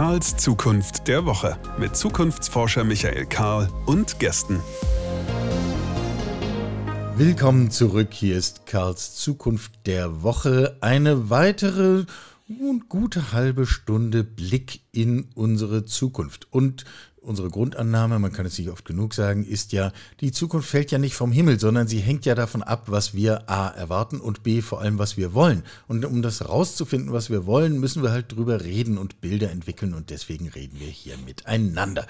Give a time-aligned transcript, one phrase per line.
[0.00, 4.58] Karls Zukunft der Woche mit Zukunftsforscher Michael Karl und Gästen.
[7.18, 8.08] Willkommen zurück.
[8.14, 10.78] Hier ist Karls Zukunft der Woche.
[10.80, 12.06] Eine weitere
[12.48, 16.50] und gute halbe Stunde Blick in unsere Zukunft.
[16.50, 16.86] Und
[17.22, 20.98] unsere Grundannahme, man kann es nicht oft genug sagen, ist ja, die Zukunft fällt ja
[20.98, 24.62] nicht vom Himmel, sondern sie hängt ja davon ab, was wir A erwarten und B
[24.62, 25.62] vor allem, was wir wollen.
[25.86, 29.94] Und um das rauszufinden, was wir wollen, müssen wir halt drüber reden und Bilder entwickeln
[29.94, 32.06] und deswegen reden wir hier miteinander.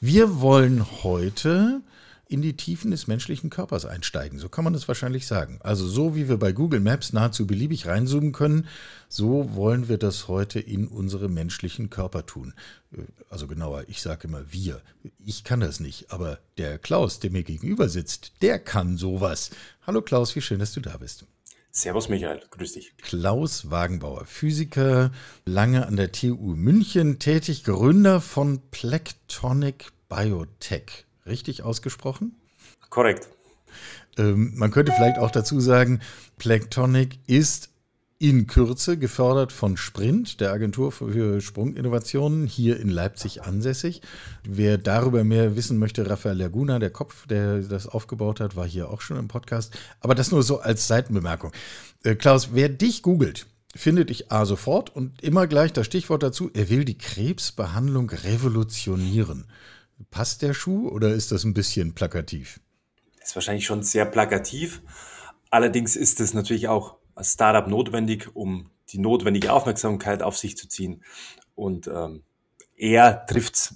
[0.00, 1.80] Wir wollen heute
[2.28, 4.38] in die Tiefen des menschlichen Körpers einsteigen.
[4.38, 5.58] So kann man es wahrscheinlich sagen.
[5.62, 8.66] Also so wie wir bei Google Maps nahezu beliebig reinzoomen können,
[9.08, 12.54] so wollen wir das heute in unsere menschlichen Körper tun.
[12.92, 14.82] Äh, also genauer, ich sage immer wir.
[15.24, 19.50] Ich kann das nicht, aber der Klaus, der mir gegenüber sitzt, der kann sowas.
[19.86, 21.26] Hallo Klaus, wie schön, dass du da bist.
[21.70, 22.96] Servus Michael, grüß dich.
[23.02, 25.12] Klaus Wagenbauer, Physiker,
[25.44, 31.04] lange an der TU München tätig, Gründer von Plectonic Biotech.
[31.26, 32.34] Richtig ausgesprochen?
[32.90, 33.28] Korrekt.
[34.18, 36.00] Ähm, man könnte vielleicht auch dazu sagen,
[36.38, 37.70] Planktonic ist
[38.18, 44.00] in Kürze gefördert von Sprint, der Agentur für Sprunginnovationen, hier in Leipzig ansässig.
[44.42, 48.88] Wer darüber mehr wissen möchte, Rafael Laguna, der Kopf, der das aufgebaut hat, war hier
[48.88, 49.76] auch schon im Podcast.
[50.00, 51.52] Aber das nur so als Seitenbemerkung.
[52.04, 56.50] Äh, Klaus, wer dich googelt, findet dich A sofort und immer gleich das Stichwort dazu,
[56.54, 59.44] er will die Krebsbehandlung revolutionieren.
[60.10, 62.60] Passt der Schuh oder ist das ein bisschen plakativ?
[63.18, 64.82] Das ist wahrscheinlich schon sehr plakativ.
[65.50, 70.68] Allerdings ist es natürlich auch als Startup notwendig, um die notwendige Aufmerksamkeit auf sich zu
[70.68, 71.02] ziehen.
[71.54, 72.22] Und ähm,
[72.76, 73.74] er trifft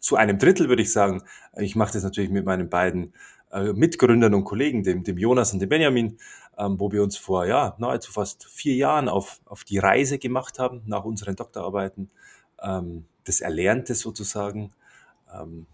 [0.00, 1.22] zu einem Drittel, würde ich sagen.
[1.56, 3.12] Ich mache das natürlich mit meinen beiden
[3.52, 6.18] äh, Mitgründern und Kollegen, dem, dem Jonas und dem Benjamin,
[6.58, 10.58] ähm, wo wir uns vor ja, nahezu fast vier Jahren auf, auf die Reise gemacht
[10.58, 12.10] haben nach unseren Doktorarbeiten,
[12.62, 14.72] ähm, das Erlernte sozusagen
[15.38, 15.66] ähm,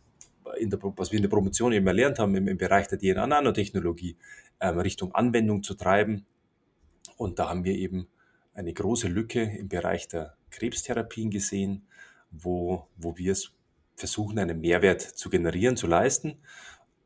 [0.59, 4.17] in der, was wir in der Promotion eben erlernt haben im, im Bereich der DNA-Nanotechnologie,
[4.61, 6.27] ähm, Richtung Anwendung zu treiben.
[7.17, 8.09] Und da haben wir eben
[8.55, 11.87] eine große Lücke im Bereich der Krebstherapien gesehen,
[12.31, 13.53] wo, wo wir es
[13.97, 16.37] versuchen, einen Mehrwert zu generieren, zu leisten.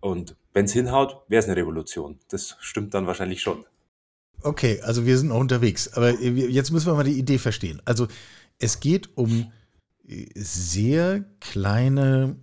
[0.00, 2.18] Und wenn es hinhaut, wäre es eine Revolution.
[2.28, 3.64] Das stimmt dann wahrscheinlich schon.
[4.42, 5.92] Okay, also wir sind noch unterwegs.
[5.94, 7.80] Aber jetzt müssen wir mal die Idee verstehen.
[7.84, 8.08] Also
[8.58, 9.52] es geht um
[10.06, 12.36] sehr kleine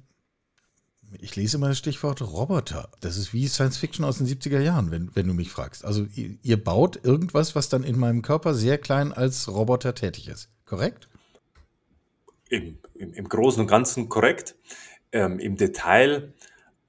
[1.19, 2.89] ich lese mal das Stichwort Roboter.
[3.01, 5.83] Das ist wie Science Fiction aus den 70er Jahren, wenn, wenn du mich fragst.
[5.83, 10.29] Also ihr, ihr baut irgendwas, was dann in meinem Körper sehr klein als Roboter tätig
[10.29, 10.49] ist.
[10.65, 11.09] Korrekt?
[12.49, 14.55] Im, im, im Großen und Ganzen korrekt.
[15.11, 16.33] Ähm, Im Detail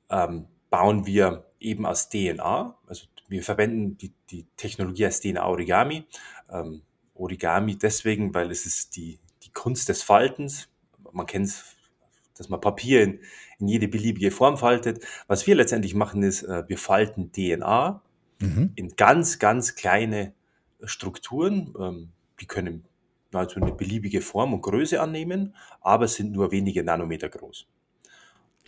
[0.08, 6.04] ähm, bauen wir eben aus DNA, also wir verwenden die, die Technologie als DNA-Origami.
[6.50, 6.82] Ähm,
[7.14, 9.18] Origami deswegen, weil es ist die,
[9.52, 10.68] die Kunst des Faltens.
[11.12, 11.76] Man kennt es
[12.36, 13.20] dass man Papier in,
[13.58, 15.04] in jede beliebige Form faltet.
[15.26, 18.02] Was wir letztendlich machen, ist, äh, wir falten DNA
[18.40, 18.72] mhm.
[18.74, 20.32] in ganz, ganz kleine
[20.82, 21.74] Strukturen.
[21.78, 22.08] Ähm,
[22.40, 22.84] die können
[23.30, 27.66] nahezu eine beliebige Form und Größe annehmen, aber sind nur wenige Nanometer groß.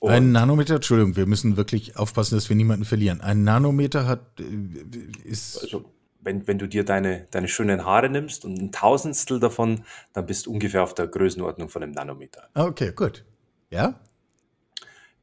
[0.01, 3.21] Und ein Nanometer, Entschuldigung, wir müssen wirklich aufpassen, dass wir niemanden verlieren.
[3.21, 5.63] Ein Nanometer hat äh, ist.
[5.63, 5.85] Also,
[6.25, 10.47] wenn, wenn du dir deine, deine schönen Haare nimmst und ein Tausendstel davon, dann bist
[10.47, 12.49] du ungefähr auf der Größenordnung von einem Nanometer.
[12.55, 13.25] Okay, gut.
[13.71, 14.01] Ja?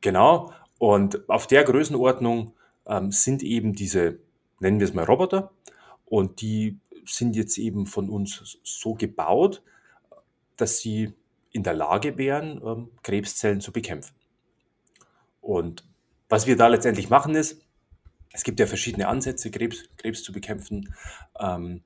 [0.01, 0.53] Genau.
[0.78, 2.53] Und auf der Größenordnung
[2.85, 4.19] ähm, sind eben diese,
[4.59, 5.51] nennen wir es mal Roboter,
[6.06, 9.63] und die sind jetzt eben von uns so gebaut,
[10.57, 11.13] dass sie
[11.51, 14.13] in der Lage wären, ähm, Krebszellen zu bekämpfen.
[15.40, 15.85] Und
[16.29, 17.61] was wir da letztendlich machen ist,
[18.33, 20.93] es gibt ja verschiedene Ansätze, Krebs, Krebs zu bekämpfen.
[21.39, 21.81] Ähm,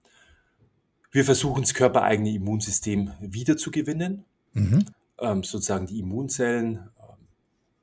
[1.12, 4.26] wir versuchen das körpereigene Immunsystem wiederzugewinnen.
[4.54, 4.86] Mhm
[5.20, 7.28] ähm, sozusagen die Immunzellen ähm,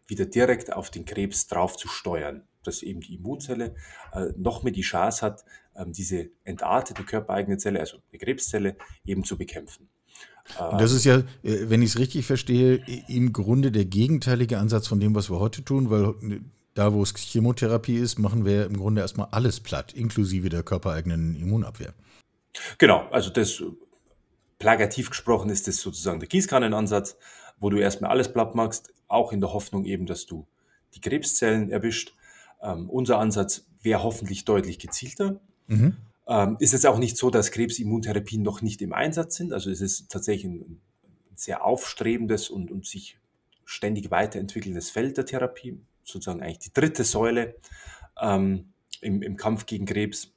[0.07, 3.75] wieder direkt auf den Krebs drauf zu steuern, dass eben die Immunzelle
[4.13, 5.45] äh, noch mehr die Chance hat,
[5.77, 9.89] ähm, diese entartete körpereigene Zelle, also die Krebszelle, eben zu bekämpfen.
[10.59, 14.89] Und das ist ja, äh, wenn ich es richtig verstehe, im Grunde der gegenteilige Ansatz
[14.89, 16.41] von dem, was wir heute tun, weil äh,
[16.75, 21.37] da, wo es Chemotherapie ist, machen wir im Grunde erstmal alles platt, inklusive der körpereigenen
[21.37, 21.95] Immunabwehr.
[22.79, 23.63] Genau, also das
[24.59, 27.17] plakativ gesprochen ist das sozusagen der Gießkannenansatz,
[27.59, 30.47] wo du erstmal alles platt machst, auch in der Hoffnung eben, dass du
[30.95, 32.15] die Krebszellen erwischt.
[32.63, 35.41] Ähm, unser Ansatz wäre hoffentlich deutlich gezielter.
[35.67, 35.97] Mhm.
[36.27, 39.53] Ähm, ist jetzt auch nicht so, dass Krebsimmuntherapien noch nicht im Einsatz sind.
[39.53, 43.19] Also es ist tatsächlich ein, ein sehr aufstrebendes und, und sich
[43.65, 47.57] ständig weiterentwickelndes Feld der Therapie, sozusagen eigentlich die dritte Säule
[48.21, 50.33] ähm, im, im Kampf gegen Krebs.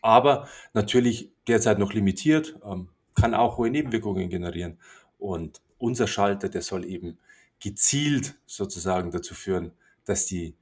[0.00, 2.58] Aber natürlich derzeit noch limitiert.
[2.64, 4.78] Ähm, kann auch hohe Nebenwirkungen generieren.
[5.18, 7.18] Und unser Schalter, der soll eben
[7.60, 9.72] gezielt sozusagen dazu führen,
[10.04, 10.54] dass die,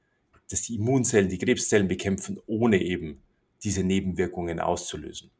[0.49, 3.21] dass die Immunzellen die Krebszellen bekämpfen, ohne eben
[3.63, 5.31] diese Nebenwirkungen auszulösen.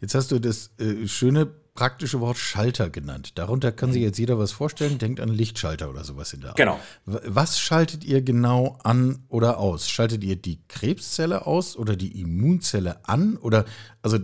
[0.00, 1.46] Jetzt hast du das äh, schöne
[1.80, 3.38] praktische Wort Schalter genannt.
[3.38, 4.08] Darunter kann sich mhm.
[4.08, 6.58] jetzt jeder was vorstellen, denkt an Lichtschalter oder sowas in der Art.
[6.58, 6.78] Genau.
[7.06, 9.88] Was schaltet ihr genau an oder aus?
[9.88, 13.38] Schaltet ihr die Krebszelle aus oder die Immunzelle an?
[13.38, 13.64] Oder,
[14.02, 14.18] also,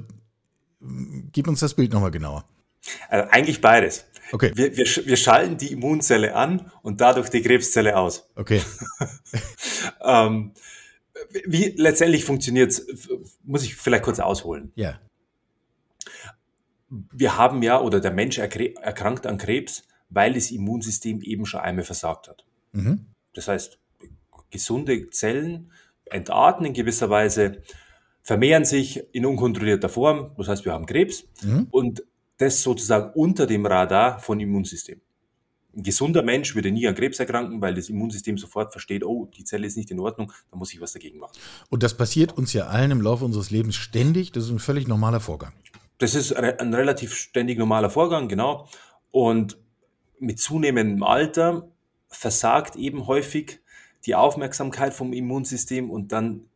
[1.32, 2.44] gib uns das Bild nochmal genauer.
[3.08, 4.05] Also eigentlich beides.
[4.32, 4.52] Okay.
[4.55, 8.29] Wir, wir, wir schalten die Immunzelle an und dadurch die Krebszelle aus.
[8.35, 8.61] Okay.
[10.05, 10.52] ähm,
[11.47, 12.87] wie letztendlich funktioniert es,
[13.44, 14.73] muss ich vielleicht kurz ausholen.
[14.75, 15.00] Ja.
[16.88, 21.85] Wir haben ja, oder der Mensch erkrankt an Krebs, weil das Immunsystem eben schon einmal
[21.85, 22.44] versagt hat.
[22.73, 23.06] Mhm.
[23.35, 23.79] Das heißt,
[24.50, 25.73] gesunde Zellen
[26.05, 27.62] entarten in gewisser Weise,
[28.23, 31.69] vermehren sich in unkontrollierter Form, das heißt, wir haben Krebs mhm.
[31.71, 32.03] und
[32.38, 35.00] das sozusagen unter dem Radar von Immunsystem.
[35.75, 39.44] Ein gesunder Mensch würde nie an Krebs erkranken, weil das Immunsystem sofort versteht, oh, die
[39.44, 41.37] Zelle ist nicht in Ordnung, da muss ich was dagegen machen.
[41.69, 44.33] Und das passiert uns ja allen im Laufe unseres Lebens ständig.
[44.33, 45.53] Das ist ein völlig normaler Vorgang.
[45.99, 48.69] Das ist ein relativ ständig normaler Vorgang, genau.
[49.11, 49.59] Und
[50.19, 51.69] mit zunehmendem Alter
[52.09, 53.61] versagt eben häufig
[54.05, 56.47] die Aufmerksamkeit vom Immunsystem und dann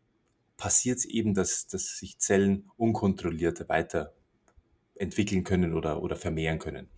[0.56, 6.88] passiert es eben, dass, dass sich Zellen unkontrolliert weiterentwickeln können oder, oder vermehren können.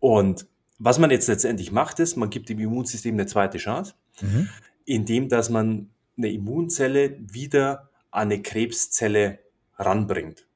[0.00, 0.46] Und
[0.78, 4.48] was man jetzt letztendlich macht, ist, man gibt dem Immunsystem eine zweite Chance, mhm.
[4.84, 9.38] indem dass man eine Immunzelle wieder an eine Krebszelle
[9.76, 10.46] ranbringt.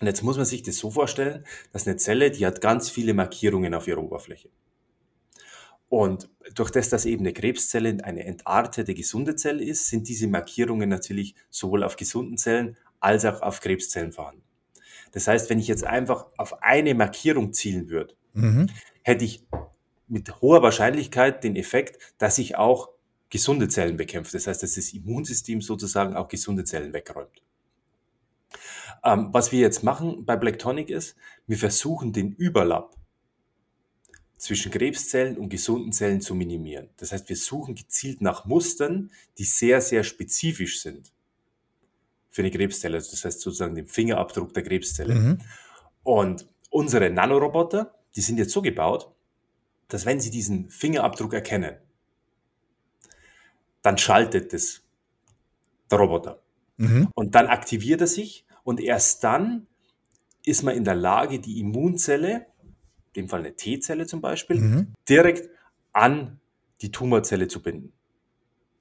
[0.00, 3.14] Und jetzt muss man sich das so vorstellen, dass eine Zelle, die hat ganz viele
[3.14, 4.50] Markierungen auf ihrer Oberfläche.
[5.88, 10.88] Und durch das, dass eben eine Krebszelle eine entartete, gesunde Zelle ist, sind diese Markierungen
[10.88, 14.42] natürlich sowohl auf gesunden Zellen als auch auf Krebszellen vorhanden.
[15.12, 18.68] Das heißt, wenn ich jetzt einfach auf eine Markierung zielen würde, mhm.
[19.02, 19.46] hätte ich
[20.08, 22.90] mit hoher Wahrscheinlichkeit den Effekt, dass ich auch
[23.30, 24.32] gesunde Zellen bekämpfe.
[24.32, 27.42] Das heißt, dass das Immunsystem sozusagen auch gesunde Zellen wegräumt.
[29.06, 31.16] Ähm, was wir jetzt machen bei Blacktonic ist,
[31.46, 32.96] wir versuchen den Überlapp
[34.36, 36.90] zwischen Krebszellen und gesunden Zellen zu minimieren.
[36.96, 41.12] Das heißt, wir suchen gezielt nach Mustern, die sehr, sehr spezifisch sind
[42.30, 42.96] für eine Krebszelle.
[42.96, 45.14] Also das heißt sozusagen den Fingerabdruck der Krebszelle.
[45.14, 45.38] Mhm.
[46.02, 49.10] Und unsere Nanoroboter, die sind jetzt so gebaut,
[49.88, 51.76] dass wenn sie diesen Fingerabdruck erkennen,
[53.82, 54.82] dann schaltet es
[55.92, 56.42] der Roboter.
[56.76, 57.08] Mhm.
[57.14, 59.68] Und dann aktiviert er sich und erst dann
[60.44, 62.46] ist man in der Lage, die Immunzelle,
[63.06, 64.94] in dem Fall eine T-Zelle zum Beispiel, mhm.
[65.08, 65.48] direkt
[65.92, 66.40] an
[66.82, 67.92] die Tumorzelle zu binden.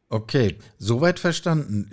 [0.10, 1.88] Okay, soweit verstanden.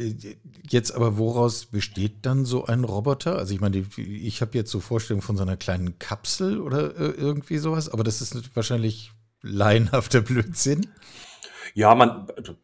[0.68, 3.36] Jetzt aber, woraus besteht dann so ein Roboter?
[3.36, 7.10] Also ich meine, ich habe jetzt so Vorstellungen von so einer kleinen Kapsel oder äh,
[7.10, 9.12] irgendwie sowas, aber das ist wahrscheinlich
[9.42, 10.86] laienhafter Blödsinn.
[11.74, 12.54] Ja, man, also,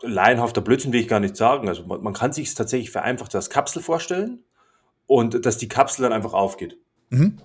[0.00, 1.68] laienhafter Blödsinn will ich gar nicht sagen.
[1.68, 4.44] Also man, man kann sich es tatsächlich vereinfacht als Kapsel vorstellen
[5.08, 6.78] und dass die Kapsel dann einfach aufgeht.
[7.10, 7.38] Mhm.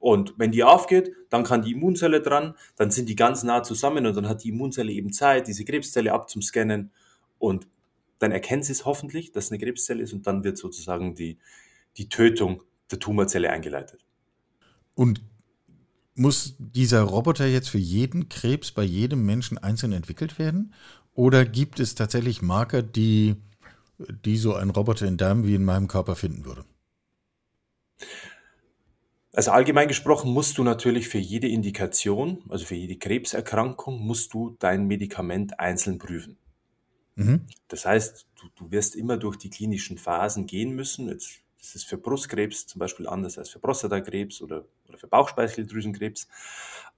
[0.00, 4.06] Und wenn die aufgeht, dann kann die Immunzelle dran, dann sind die ganz nah zusammen
[4.06, 6.90] und dann hat die Immunzelle eben Zeit, diese Krebszelle abzuscannen
[7.38, 7.68] und
[8.18, 11.38] dann erkennt sie es hoffentlich, dass es eine Krebszelle ist und dann wird sozusagen die,
[11.98, 14.04] die Tötung der Tumorzelle eingeleitet.
[14.94, 15.22] Und
[16.14, 20.72] muss dieser Roboter jetzt für jeden Krebs bei jedem Menschen einzeln entwickelt werden?
[21.12, 23.36] Oder gibt es tatsächlich Marker, die,
[24.24, 26.64] die so ein Roboter in deinem wie in meinem Körper finden würde?
[29.32, 34.56] Also allgemein gesprochen musst du natürlich für jede Indikation, also für jede Krebserkrankung, musst du
[34.58, 36.36] dein Medikament einzeln prüfen.
[37.14, 37.46] Mhm.
[37.68, 41.08] Das heißt, du, du, wirst immer durch die klinischen Phasen gehen müssen.
[41.08, 46.26] Jetzt, das ist für Brustkrebs zum Beispiel anders als für Prostatakrebs oder, oder für Bauchspeicheldrüsenkrebs.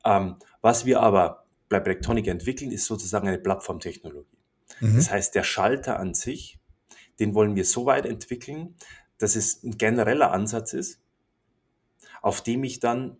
[0.04, 4.38] Ähm, was wir aber bei Brectonic entwickeln, ist sozusagen eine Plattformtechnologie.
[4.80, 4.96] Mhm.
[4.96, 6.58] Das heißt, der Schalter an sich,
[7.18, 8.74] den wollen wir so weit entwickeln,
[9.22, 11.00] dass es ein genereller Ansatz ist,
[12.22, 13.18] auf dem ich dann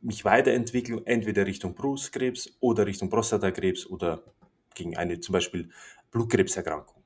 [0.00, 4.22] mich weiterentwickle, entweder Richtung Brustkrebs oder Richtung Prostatakrebs oder
[4.74, 5.68] gegen eine zum Beispiel
[6.10, 7.02] Blutkrebserkrankung.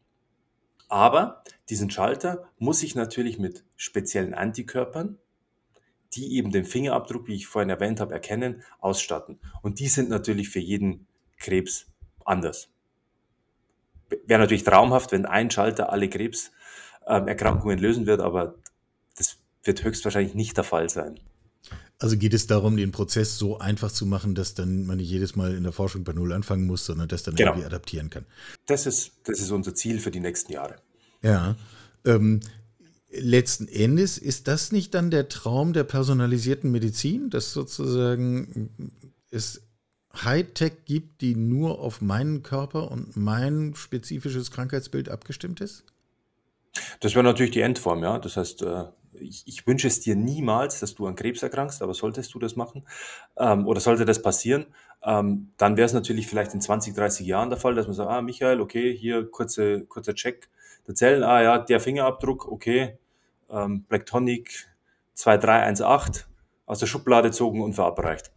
[0.88, 5.18] Aber diesen Schalter muss ich natürlich mit speziellen Antikörpern,
[6.12, 9.40] die eben den Fingerabdruck, wie ich vorhin erwähnt habe, erkennen, ausstatten.
[9.62, 11.87] Und die sind natürlich für jeden Krebs
[12.25, 12.72] anders.
[14.26, 16.52] Wäre natürlich traumhaft, wenn ein Schalter alle Krebs
[17.07, 18.54] ähm, Erkrankungen lösen wird, aber
[19.16, 21.19] das wird höchstwahrscheinlich nicht der Fall sein.
[21.99, 25.37] Also geht es darum, den Prozess so einfach zu machen, dass dann man nicht jedes
[25.37, 27.50] Mal in der Forschung bei Null anfangen muss, sondern das dann genau.
[27.50, 28.25] irgendwie adaptieren kann.
[28.66, 30.76] Das ist, das ist unser Ziel für die nächsten Jahre.
[31.21, 31.57] Ja.
[32.07, 32.40] Ähm,
[33.11, 38.71] letzten Endes ist das nicht dann der Traum der personalisierten Medizin, dass sozusagen
[39.30, 39.61] es
[40.14, 45.85] Hightech gibt, die nur auf meinen Körper und mein spezifisches Krankheitsbild abgestimmt ist?
[47.00, 48.18] Das wäre natürlich die Endform, ja.
[48.18, 51.94] Das heißt, äh, ich, ich wünsche es dir niemals, dass du an Krebs erkrankst, aber
[51.94, 52.86] solltest du das machen
[53.38, 54.66] ähm, oder sollte das passieren,
[55.02, 58.10] ähm, dann wäre es natürlich vielleicht in 20, 30 Jahren der Fall, dass man sagt,
[58.10, 60.48] ah, Michael, okay, hier kurze, kurzer Check
[60.86, 62.98] der Zellen, ah ja, der Fingerabdruck, okay,
[63.50, 64.68] ähm, Black Tonic
[65.14, 66.24] 2318
[66.66, 68.32] aus der Schublade gezogen und verabreicht.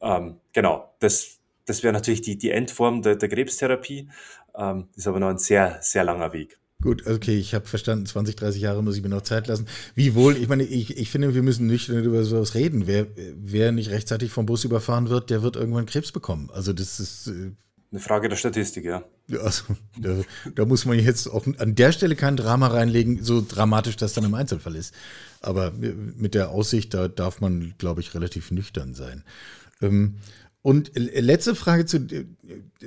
[0.00, 4.08] Ähm, genau, das, das wäre natürlich die, die Endform der, der Krebstherapie,
[4.56, 6.58] ähm, ist aber noch ein sehr, sehr langer Weg.
[6.82, 9.66] Gut, okay, ich habe verstanden, 20, 30 Jahre muss ich mir noch Zeit lassen.
[9.94, 12.86] Wie wohl, ich meine, ich, ich finde, wir müssen nicht über sowas reden.
[12.86, 16.50] Wer, wer nicht rechtzeitig vom Bus überfahren wird, der wird irgendwann Krebs bekommen.
[16.52, 17.28] Also das ist.
[17.28, 17.52] Äh,
[17.90, 19.02] Eine Frage der Statistik, ja.
[19.40, 19.64] Also,
[19.98, 20.20] da,
[20.54, 24.24] da, muss man jetzt auch an der Stelle kein Drama reinlegen, so dramatisch das dann
[24.24, 24.94] im Einzelfall ist.
[25.40, 29.24] Aber mit der Aussicht, da darf man, glaube ich, relativ nüchtern sein.
[29.80, 30.16] Ähm,
[30.66, 32.08] und letzte Frage zu,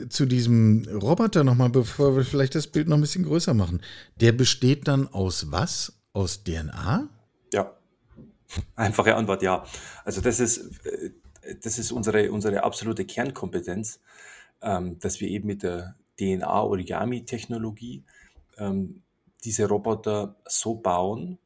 [0.10, 3.82] zu diesem Roboter nochmal, bevor wir vielleicht das Bild noch ein bisschen größer machen.
[4.20, 5.94] Der besteht dann aus was?
[6.12, 7.08] Aus DNA?
[7.54, 7.74] Ja.
[8.76, 9.64] Einfache Antwort, ja.
[10.04, 11.12] Also das ist, äh,
[11.64, 14.02] das ist unsere, unsere absolute Kernkompetenz,
[14.62, 18.04] ähm, dass wir eben mit der DNA-Origami-Technologie
[18.58, 19.04] ähm,
[19.46, 21.38] diese Roboter so bauen,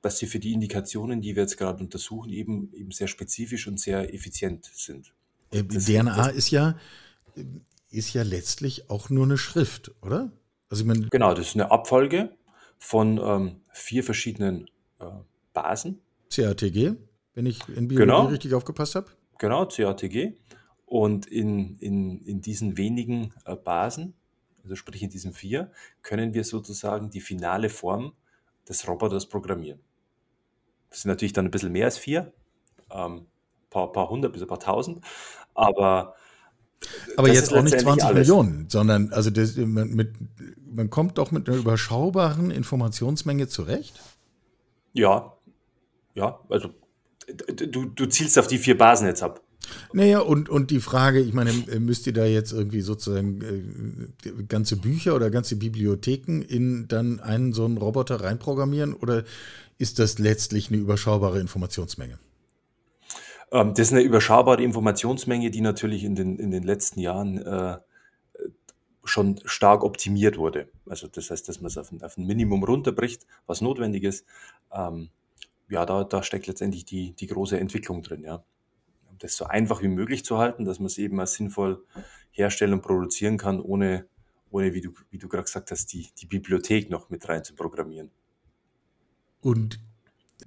[0.00, 3.80] dass sie für die Indikationen, die wir jetzt gerade untersuchen, eben, eben sehr spezifisch und
[3.80, 5.12] sehr effizient sind.
[5.56, 6.76] Äh, DNA ist ja,
[7.90, 10.32] ist ja letztlich auch nur eine Schrift, oder?
[10.68, 12.30] Also ich mein genau, das ist eine Abfolge
[12.78, 15.06] von ähm, vier verschiedenen äh,
[15.52, 16.00] Basen.
[16.34, 16.94] CATG,
[17.34, 18.26] wenn ich in Biologie genau.
[18.26, 19.06] richtig aufgepasst habe.
[19.38, 20.34] Genau, CATG.
[20.84, 24.14] Und in, in, in diesen wenigen äh, Basen,
[24.62, 25.72] also sprich in diesen vier,
[26.02, 28.12] können wir sozusagen die finale Form
[28.68, 29.80] des Roboters programmieren.
[30.90, 32.32] Das sind natürlich dann ein bisschen mehr als vier,
[32.90, 33.26] ähm,
[33.70, 35.00] paar, paar hundert bis ein paar tausend,
[35.54, 36.14] aber
[37.16, 38.28] aber jetzt auch nicht 20 alles.
[38.28, 40.14] Millionen, sondern also das, man, mit,
[40.70, 44.00] man kommt doch mit einer überschaubaren Informationsmenge zurecht?
[44.92, 45.32] Ja,
[46.14, 46.70] ja, also
[47.26, 49.42] du, du zielst auf die vier Basen jetzt ab.
[49.92, 53.40] Naja, und, und die Frage, ich meine, müsst ihr da jetzt irgendwie sozusagen
[54.24, 59.24] äh, ganze Bücher oder ganze Bibliotheken in dann einen so einen Roboter reinprogrammieren oder
[59.78, 62.18] ist das letztlich eine überschaubare Informationsmenge?
[63.52, 67.78] Ähm, das ist eine überschaubare Informationsmenge, die natürlich in den, in den letzten Jahren äh,
[69.04, 70.68] schon stark optimiert wurde.
[70.86, 74.26] Also das heißt, dass man es auf ein, auf ein Minimum runterbricht, was notwendig ist.
[74.72, 75.10] Ähm,
[75.68, 78.44] ja, da, da steckt letztendlich die, die große Entwicklung drin, ja.
[79.18, 81.82] Das so einfach wie möglich zu halten, dass man es eben als sinnvoll
[82.32, 84.06] herstellen und produzieren kann, ohne,
[84.50, 87.54] ohne wie du, wie du gerade gesagt hast, die, die Bibliothek noch mit rein zu
[87.54, 88.10] programmieren.
[89.40, 89.80] Und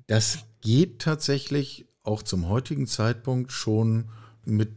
[0.05, 4.09] das geht tatsächlich auch zum heutigen Zeitpunkt schon
[4.43, 4.71] mit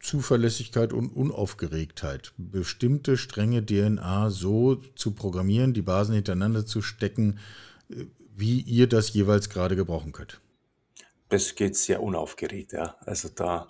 [0.00, 2.32] Zuverlässigkeit und Unaufgeregtheit.
[2.38, 7.38] Bestimmte strenge DNA so zu programmieren, die Basen hintereinander zu stecken,
[8.34, 10.40] wie ihr das jeweils gerade gebrauchen könnt.
[11.28, 12.96] Das geht sehr unaufgeregt, ja.
[13.04, 13.68] Also da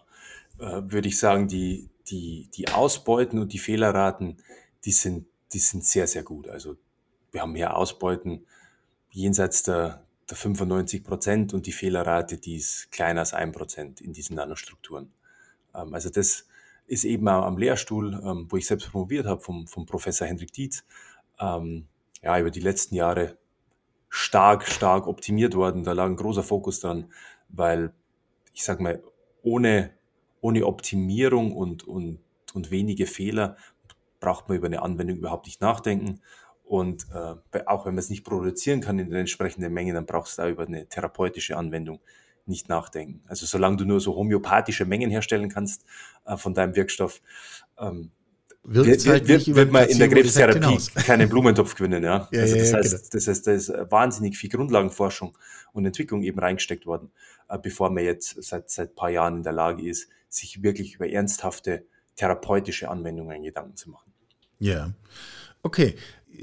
[0.59, 4.37] äh, würde ich sagen, die, die, die Ausbeuten und die Fehlerraten,
[4.85, 6.49] die sind, die sind sehr, sehr gut.
[6.49, 6.77] Also
[7.33, 8.47] wir haben hier Ausbeuten
[9.11, 10.05] jenseits der
[10.35, 15.13] 95 Prozent und die Fehlerrate, die ist kleiner als ein Prozent in diesen Nanostrukturen.
[15.75, 16.47] Ähm, also das
[16.87, 20.53] ist eben auch am Lehrstuhl, ähm, wo ich selbst promoviert habe, vom, vom Professor Hendrik
[20.53, 20.85] Dietz,
[21.39, 21.87] ähm,
[22.23, 23.37] ja, über die letzten Jahre
[24.09, 25.85] stark, stark optimiert worden.
[25.85, 27.13] Da lag ein großer Fokus dran,
[27.49, 27.93] weil
[28.53, 29.03] ich sag mal,
[29.43, 29.91] ohne,
[30.41, 32.19] ohne Optimierung und, und,
[32.55, 33.57] und wenige Fehler
[34.21, 36.21] braucht man über eine Anwendung überhaupt nicht nachdenken.
[36.69, 40.37] Und äh, auch wenn man es nicht produzieren kann in den entsprechenden Mengen, dann brauchst
[40.37, 41.99] du da über eine therapeutische Anwendung
[42.45, 43.23] nicht nachdenken.
[43.27, 45.87] Also solange du nur so homöopathische Mengen herstellen kannst
[46.27, 47.23] äh, von deinem Wirkstoff,
[47.79, 48.11] ähm,
[48.65, 52.05] wird, halt wird, wird man in der Krebstherapie keinen Blumentopf gewinnen.
[52.05, 52.29] Ja?
[52.31, 53.09] ja also das, ja, heißt, genau.
[53.13, 55.39] das heißt, da ist wahnsinnig viel Grundlagenforschung
[55.73, 57.11] und Entwicklung eben reingesteckt worden,
[57.49, 61.09] äh, bevor man jetzt seit seit paar Jahren in der Lage ist, sich wirklich über
[61.09, 64.13] ernsthafte therapeutische Anwendungen Gedanken zu machen.
[64.59, 64.93] Ja,
[65.63, 65.95] okay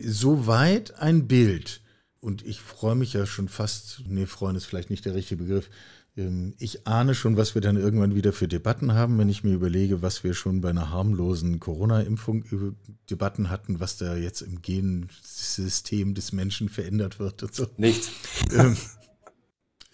[0.03, 1.81] soweit ein Bild.
[2.19, 5.69] Und ich freue mich ja schon fast, nee, freuen ist vielleicht nicht der richtige Begriff.
[6.17, 9.53] Ähm, ich ahne schon, was wir dann irgendwann wieder für Debatten haben, wenn ich mir
[9.53, 12.75] überlege, was wir schon bei einer harmlosen Corona-Impfung
[13.09, 17.67] Debatten hatten, was da jetzt im Gensystem des Menschen verändert wird und so.
[17.77, 18.09] Nichts.
[18.53, 18.77] Ähm,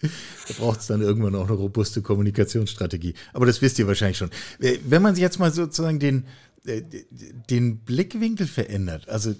[0.00, 3.14] da braucht es dann irgendwann auch eine robuste Kommunikationsstrategie.
[3.32, 4.30] Aber das wisst ihr wahrscheinlich schon.
[4.58, 6.24] Wenn man jetzt mal sozusagen den,
[6.64, 6.82] äh,
[7.50, 9.34] den Blickwinkel verändert, also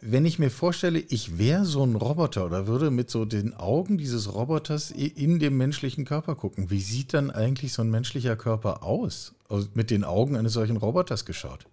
[0.00, 3.98] wenn ich mir vorstelle, ich wäre so ein Roboter oder würde mit so den Augen
[3.98, 8.82] dieses Roboters in dem menschlichen Körper gucken, wie sieht dann eigentlich so ein menschlicher Körper
[8.82, 9.34] aus?
[9.48, 11.66] Also mit den Augen eines solchen Roboters geschaut.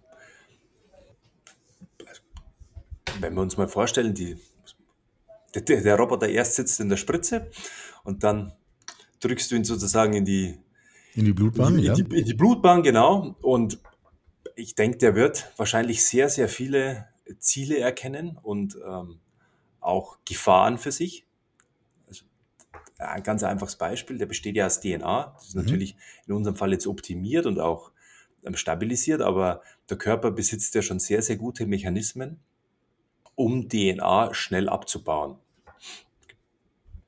[3.20, 4.36] Wenn wir uns mal vorstellen, die,
[5.54, 7.50] der, der Roboter erst sitzt in der Spritze
[8.02, 8.52] und dann
[9.20, 10.58] drückst du ihn sozusagen in die,
[11.14, 11.94] in die Blutbahn, in ja.
[11.94, 13.36] in die, in die Blutbahn, genau.
[13.40, 13.78] Und
[14.56, 17.06] ich denke, der wird wahrscheinlich sehr, sehr viele
[17.38, 19.20] Ziele erkennen und ähm,
[19.80, 21.24] auch Gefahren für sich.
[22.08, 22.24] Also,
[22.98, 25.34] ein ganz einfaches Beispiel, der besteht ja aus DNA.
[25.36, 25.62] Das ist mhm.
[25.62, 27.92] natürlich in unserem Fall jetzt optimiert und auch
[28.44, 32.40] ähm, stabilisiert, aber der Körper besitzt ja schon sehr, sehr gute Mechanismen,
[33.34, 35.38] um DNA schnell abzubauen.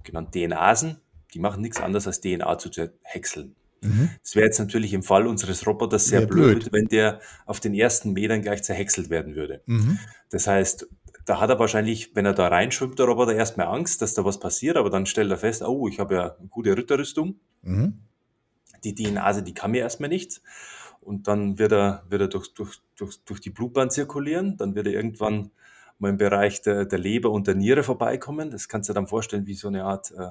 [0.03, 1.01] Genannt DNAsen,
[1.35, 2.71] die machen nichts anderes als DNA zu
[3.03, 3.57] häckseln.
[3.87, 4.11] Mhm.
[4.23, 7.75] Das wäre jetzt natürlich im Fall unseres Roboters sehr blöd, blöd, wenn der auf den
[7.75, 9.63] ersten Metern gleich zerhäckselt werden würde.
[9.67, 9.99] Mhm.
[10.31, 10.89] Das heißt,
[11.25, 14.39] da hat er wahrscheinlich, wenn er da reinschwimmt, der Roboter erstmal Angst, dass da was
[14.39, 17.41] passiert, aber dann stellt er fest, oh, ich habe ja eine gute Ritterrüstung.
[17.63, 17.99] Mhm.
[18.85, 20.43] Die DNA, die kann mir erstmal nichts.
[21.01, 24.87] Und dann wird er, wird er durch, durch, durch, durch die Blutbahn zirkulieren, dann wird
[24.87, 25.51] er irgendwann
[25.99, 28.51] mal im Bereich der, der Leber und der Niere vorbeikommen.
[28.51, 30.31] Das kannst du dir dann vorstellen wie so eine Art äh,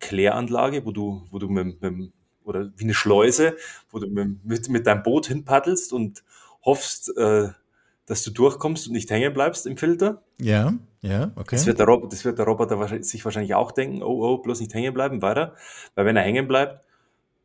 [0.00, 2.12] Kläranlage, wo du, wo du mit, mit,
[2.44, 3.56] oder wie eine Schleuse,
[3.90, 6.22] wo du mit, mit deinem Boot hinpaddelst und
[6.62, 7.48] hoffst, äh,
[8.06, 10.22] dass du durchkommst und nicht hängen bleibst im Filter.
[10.40, 11.56] Ja, ja, okay.
[11.56, 14.60] Das wird der, Rob das wird der Roboter sich wahrscheinlich auch denken, oh, oh, bloß
[14.60, 15.54] nicht hängen bleiben, weiter.
[15.94, 16.84] Weil wenn er hängen bleibt,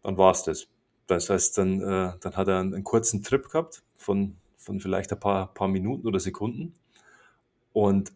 [0.03, 0.67] dann war es das.
[1.07, 5.11] Das heißt, dann, äh, dann hat er einen, einen, kurzen Trip gehabt von, von vielleicht
[5.11, 6.73] ein paar, paar Minuten oder Sekunden.
[7.73, 8.11] Und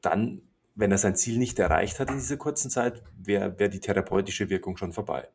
[0.00, 0.42] dann,
[0.74, 4.48] wenn er sein Ziel nicht erreicht hat in dieser kurzen Zeit, wäre wär die therapeutische
[4.48, 5.28] Wirkung schon vorbei.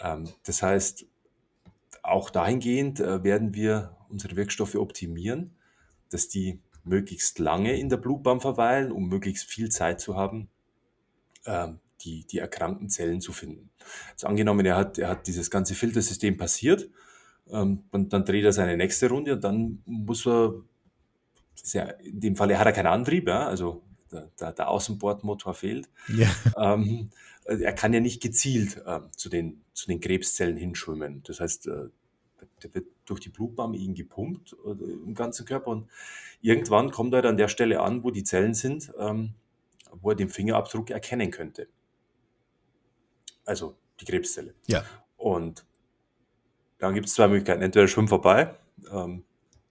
[0.00, 1.06] Ähm, das heißt,
[2.02, 5.56] auch dahingehend äh, werden wir unsere Wirkstoffe optimieren,
[6.10, 10.48] dass die möglichst lange in der Blutbahn verweilen, um möglichst viel Zeit zu haben,
[11.44, 13.70] ähm, die, die erkrankten Zellen zu finden.
[14.12, 16.88] Also angenommen, er hat, er hat dieses ganze Filtersystem passiert,
[17.50, 20.54] ähm, und dann dreht er seine nächste Runde und dann muss er,
[21.72, 25.88] ja, in dem Fall, hat er keinen Antrieb, ja, also der, der, der Außenbordmotor fehlt.
[26.08, 26.28] Ja.
[26.56, 27.10] Ähm,
[27.46, 31.22] er kann ja nicht gezielt äh, zu, den, zu den Krebszellen hinschwimmen.
[31.24, 31.88] Das heißt, äh,
[32.62, 35.88] der wird durch die Blutbahn ihn gepumpt äh, im ganzen Körper und
[36.40, 39.34] irgendwann kommt er an der Stelle an, wo die Zellen sind, ähm,
[39.92, 41.68] wo er den Fingerabdruck erkennen könnte.
[43.44, 44.54] Also die Krebszelle.
[44.66, 44.84] Ja.
[45.16, 45.64] Und
[46.78, 47.62] dann gibt es zwei Möglichkeiten.
[47.62, 48.56] Entweder schwimmt vorbei,
[48.90, 49.24] ähm,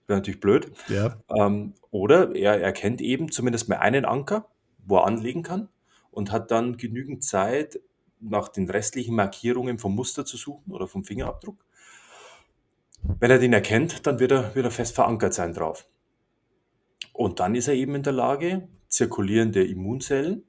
[0.06, 0.72] wäre natürlich blöd.
[0.88, 1.22] Ja.
[1.36, 5.68] Ähm, oder er erkennt eben zumindest mal einen Anker, wo er anlegen kann
[6.16, 7.78] und hat dann genügend Zeit,
[8.20, 11.62] nach den restlichen Markierungen vom Muster zu suchen oder vom Fingerabdruck.
[13.02, 15.86] Wenn er den erkennt, dann wird er, wird fest verankert sein drauf.
[17.12, 20.44] Und dann ist er eben in der Lage, zirkulierende Immunzellen,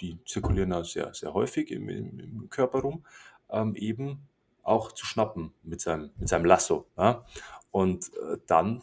[0.00, 3.06] die zirkulieren auch sehr, sehr häufig im, im, im Körper rum,
[3.50, 4.26] ähm, eben
[4.64, 6.88] auch zu schnappen mit seinem, mit seinem Lasso.
[6.98, 7.24] Ja?
[7.70, 8.82] Und äh, dann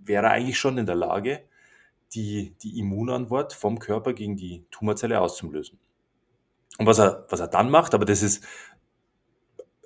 [0.00, 1.44] wäre er eigentlich schon in der Lage,
[2.14, 5.78] die, die Immunantwort vom Körper gegen die Tumorzelle auszulösen.
[6.78, 8.44] Und was er, was er dann macht, aber das ist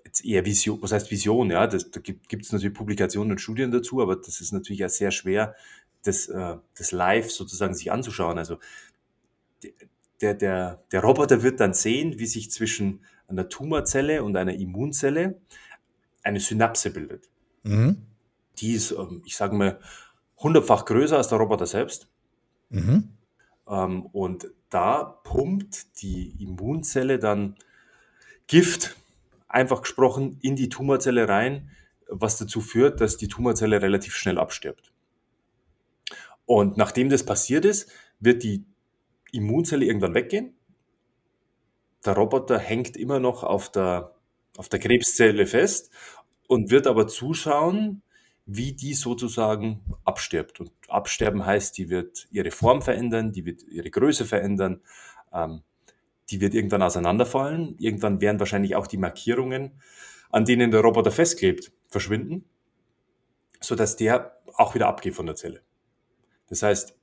[0.04, 3.70] jetzt eher Vision, was heißt Vision, ja, das, da gibt es natürlich Publikationen und Studien
[3.70, 5.54] dazu, aber das ist natürlich auch sehr schwer,
[6.02, 8.38] das, äh, das live sozusagen sich anzuschauen.
[8.38, 8.58] Also
[10.20, 15.40] der, der, der Roboter wird dann sehen, wie sich zwischen einer Tumorzelle und einer Immunzelle
[16.22, 17.28] eine Synapse bildet.
[17.62, 18.02] Mhm.
[18.58, 19.80] Die ist, ähm, ich sage mal,
[20.40, 22.08] hundertfach größer als der Roboter selbst.
[22.70, 23.10] Mhm.
[23.68, 27.56] Ähm, und da pumpt die Immunzelle dann
[28.46, 28.96] Gift,
[29.48, 31.70] einfach gesprochen, in die Tumorzelle rein,
[32.08, 34.92] was dazu führt, dass die Tumorzelle relativ schnell abstirbt.
[36.46, 38.64] Und nachdem das passiert ist, wird die
[39.32, 40.54] Immunzelle irgendwann weggehen.
[42.04, 44.14] Der Roboter hängt immer noch auf der,
[44.56, 45.90] auf der Krebszelle fest
[46.48, 48.02] und wird aber zuschauen,
[48.52, 50.58] wie die sozusagen abstirbt.
[50.58, 54.80] Und absterben heißt, die wird ihre Form verändern, die wird ihre Größe verändern,
[55.32, 55.62] ähm,
[56.30, 57.76] die wird irgendwann auseinanderfallen.
[57.78, 59.80] Irgendwann werden wahrscheinlich auch die Markierungen,
[60.30, 62.44] an denen der Roboter festklebt, verschwinden,
[63.60, 65.62] sodass der auch wieder abgeht von der Zelle.
[66.48, 66.96] Das heißt,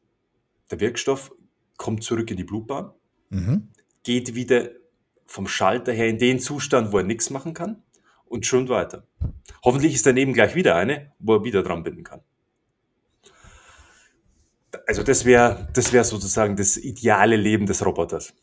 [0.69, 1.31] der Wirkstoff
[1.77, 2.91] kommt zurück in die Blutbahn,
[3.29, 3.69] mhm.
[4.03, 4.69] geht wieder
[5.25, 7.83] vom Schalter her in den Zustand, wo er nichts machen kann
[8.25, 9.06] und schwimmt weiter.
[9.63, 12.21] Hoffentlich ist daneben gleich wieder eine, wo er wieder dran binden kann.
[14.85, 18.33] Also das wäre das wär sozusagen das ideale Leben des Roboters.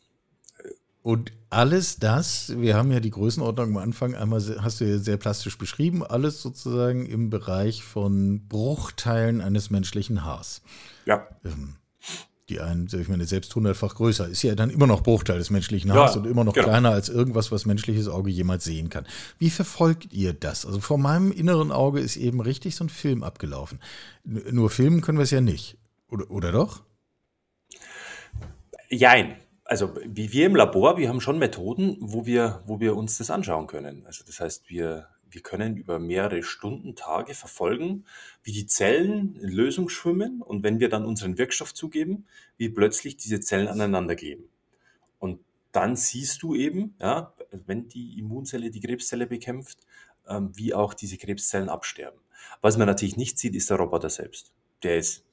[1.03, 5.19] Und alles das, wir haben ja die Größenordnung am Anfang einmal, hast du ja sehr
[5.19, 10.63] plastisch beschrieben, alles sozusagen im Bereich von Bruchteilen eines menschlichen Haars.
[11.05, 11.29] Ja.
[11.45, 11.77] Ähm,
[12.49, 15.93] die einen, ich meine, selbst hundertfach größer, ist ja dann immer noch Bruchteil des menschlichen
[15.93, 16.69] Haars ja, und immer noch genau.
[16.69, 19.07] kleiner als irgendwas, was menschliches Auge jemals sehen kann.
[19.39, 20.67] Wie verfolgt ihr das?
[20.67, 23.81] Also vor meinem inneren Auge ist eben richtig so ein Film abgelaufen.
[24.25, 25.79] Nur filmen können wir es ja nicht.
[26.11, 26.83] Oder, oder doch?
[28.91, 29.37] Jein.
[29.65, 33.31] Also wie wir im Labor, wir haben schon Methoden, wo wir, wo wir uns das
[33.31, 34.05] anschauen können.
[34.05, 38.05] Also das heißt, wir wir können über mehrere Stunden, Tage verfolgen,
[38.43, 43.17] wie die Zellen in Lösung schwimmen und wenn wir dann unseren Wirkstoff zugeben, wie plötzlich
[43.17, 44.49] diese Zellen aneinander kleben.
[45.19, 45.41] Und
[45.73, 49.79] dann siehst du eben, ja, wenn die Immunzelle die Krebszelle bekämpft,
[50.29, 52.21] ähm, wie auch diese Krebszellen absterben.
[52.61, 54.53] Was man natürlich nicht sieht, ist der Roboter selbst.
[54.83, 55.25] Der ist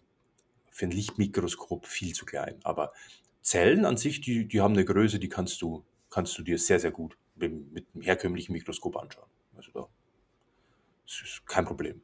[0.69, 2.55] für ein Lichtmikroskop viel zu klein.
[2.63, 2.93] Aber
[3.41, 6.79] Zellen an sich, die, die haben eine Größe, die kannst du, kannst du dir sehr,
[6.79, 9.29] sehr gut mit, mit einem herkömmlichen Mikroskop anschauen.
[9.61, 9.87] Also da
[11.11, 12.01] das ist kein Problem.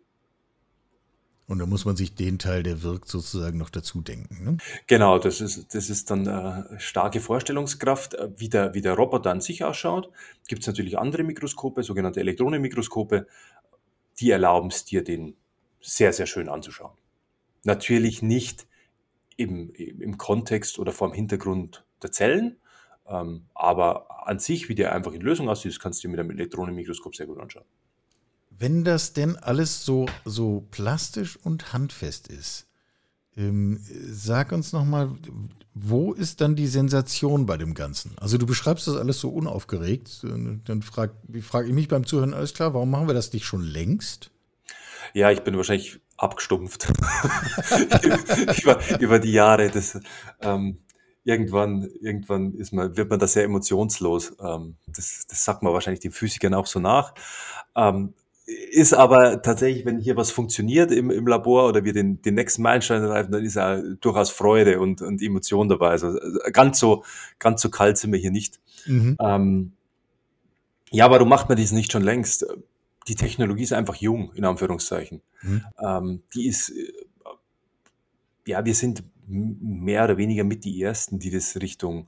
[1.48, 4.44] Und da muss man sich den Teil, der wirkt, sozusagen noch dazu denken.
[4.44, 4.58] Ne?
[4.86, 8.16] Genau, das ist, das ist dann äh, starke Vorstellungskraft.
[8.16, 10.12] Äh, wie der, wie der Roboter an sich ausschaut,
[10.50, 13.28] gibt es natürlich andere Mikroskope, sogenannte Elektronenmikroskope,
[14.20, 15.38] die erlauben es dir, den
[15.80, 16.98] sehr, sehr schön anzuschauen.
[17.64, 18.68] Natürlich nicht
[19.38, 22.58] im, im Kontext oder vor dem Hintergrund der Zellen,
[23.10, 26.32] ähm, aber an sich, wie der einfach in Lösung aussieht, kannst du dir mit einem
[26.32, 27.66] Elektronenmikroskop sehr gut anschauen.
[28.50, 32.68] Wenn das denn alles so, so plastisch und handfest ist,
[33.38, 35.12] ähm, sag uns nochmal,
[35.76, 38.16] wo ist dann die Sensation bei dem Ganzen?
[38.18, 40.24] Also du beschreibst das alles so unaufgeregt.
[40.24, 43.62] Dann frage frag ich mich beim Zuhören, alles klar, warum machen wir das nicht schon
[43.62, 44.32] längst?
[45.14, 46.88] Ja, ich bin wahrscheinlich abgestumpft
[48.62, 49.70] über, über, die Jahre.
[49.70, 50.00] Das,
[50.42, 50.80] ähm,
[51.28, 54.38] irgendwann, irgendwann ist man, wird man da sehr emotionslos.
[54.40, 57.14] Ähm, das, das sagt man wahrscheinlich den Physikern auch so nach.
[57.76, 58.14] Ähm,
[58.46, 62.62] ist aber tatsächlich, wenn hier was funktioniert im, im Labor oder wir den, den nächsten
[62.62, 65.90] Meilenstein erreichen, dann ist ja durchaus Freude und, und Emotion dabei.
[65.90, 66.18] Also
[66.54, 67.04] ganz so,
[67.40, 68.62] ganz so kalt sind wir hier nicht.
[68.86, 69.18] Mhm.
[69.20, 69.74] Ähm,
[70.92, 72.46] ja, warum macht man dies nicht schon längst?
[73.10, 75.22] Die Technologie ist einfach jung, in Anführungszeichen.
[75.42, 75.66] Mhm.
[75.86, 76.94] Ähm, die ist, äh,
[78.46, 82.08] ja, wir sind mehr oder weniger mit die Ersten, die das Richtung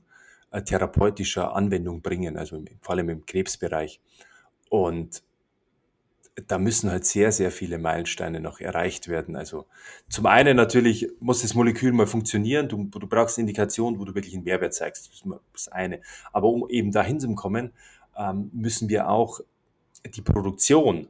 [0.50, 4.00] äh, therapeutischer Anwendung bringen, also vor allem im Krebsbereich.
[4.68, 5.22] Und
[6.46, 9.36] da müssen halt sehr, sehr viele Meilensteine noch erreicht werden.
[9.36, 9.66] Also
[10.08, 12.68] zum einen natürlich muss das Molekül mal funktionieren.
[12.68, 15.08] Du, du brauchst eine Indikation, wo du wirklich einen Mehrwert zeigst.
[15.08, 16.00] Das ist das eine.
[16.32, 17.72] Aber um eben dahin zu kommen,
[18.16, 19.40] ähm, müssen wir auch
[20.04, 21.08] die Produktion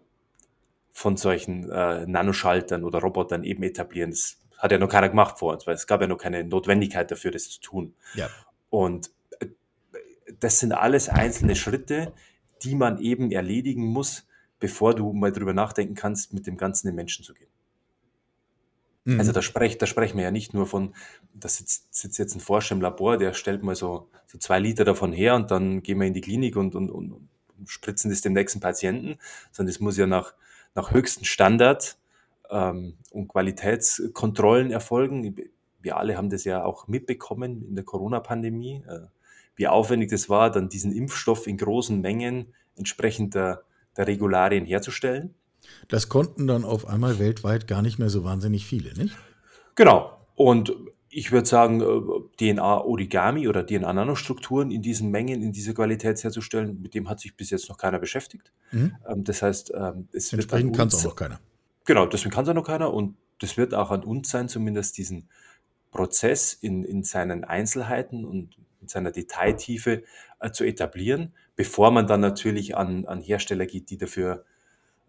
[0.93, 4.11] von solchen äh, Nanoschaltern oder Robotern eben etablieren.
[4.11, 7.11] Das hat ja noch keiner gemacht vor uns, weil es gab ja noch keine Notwendigkeit
[7.11, 7.95] dafür, das zu tun.
[8.15, 8.29] Ja.
[8.69, 9.47] Und äh,
[10.39, 12.13] das sind alles einzelne Schritte,
[12.63, 14.29] die man eben erledigen muss,
[14.61, 17.49] bevor du mal drüber nachdenken kannst, mit dem Ganzen den Menschen zu gehen.
[19.05, 19.19] Mhm.
[19.19, 20.95] Also da, sprech, da sprechen wir ja nicht nur von,
[21.33, 24.85] da sitzt, sitzt jetzt ein Forscher im Labor, der stellt mal so, so zwei Liter
[24.85, 27.29] davon her und dann gehen wir in die Klinik und, und, und, und
[27.67, 29.19] spritzen das dem nächsten Patienten,
[29.53, 30.35] sondern es muss ja nach,
[30.75, 31.97] nach höchsten Standard
[32.51, 35.35] ähm, und Qualitätskontrollen erfolgen.
[35.81, 39.01] Wir alle haben das ja auch mitbekommen in der Corona-Pandemie, äh,
[39.57, 43.63] wie aufwendig das war, dann diesen Impfstoff in großen Mengen entsprechender
[43.97, 45.35] der Regularien herzustellen.
[45.89, 49.17] Das konnten dann auf einmal weltweit gar nicht mehr so wahnsinnig viele, nicht?
[49.75, 50.17] Genau.
[50.35, 50.75] Und
[51.11, 56.95] ich würde sagen, äh, DNA-Origami oder DNA-Nanostrukturen in diesen Mengen, in dieser Qualität herzustellen, mit
[56.95, 58.53] dem hat sich bis jetzt noch keiner beschäftigt.
[58.71, 58.97] Mhm.
[59.09, 61.41] Ähm, das heißt, ähm, es wird Entsprechend kann es auch noch keiner.
[61.85, 64.99] Genau, deswegen kann es auch noch keiner und das wird auch an uns sein, zumindest
[64.99, 65.29] diesen
[65.91, 70.05] Prozess in, in seinen Einzelheiten und in seiner Detailtiefe
[70.41, 74.45] äh, zu etablieren, bevor man dann natürlich an, an Hersteller geht, die dafür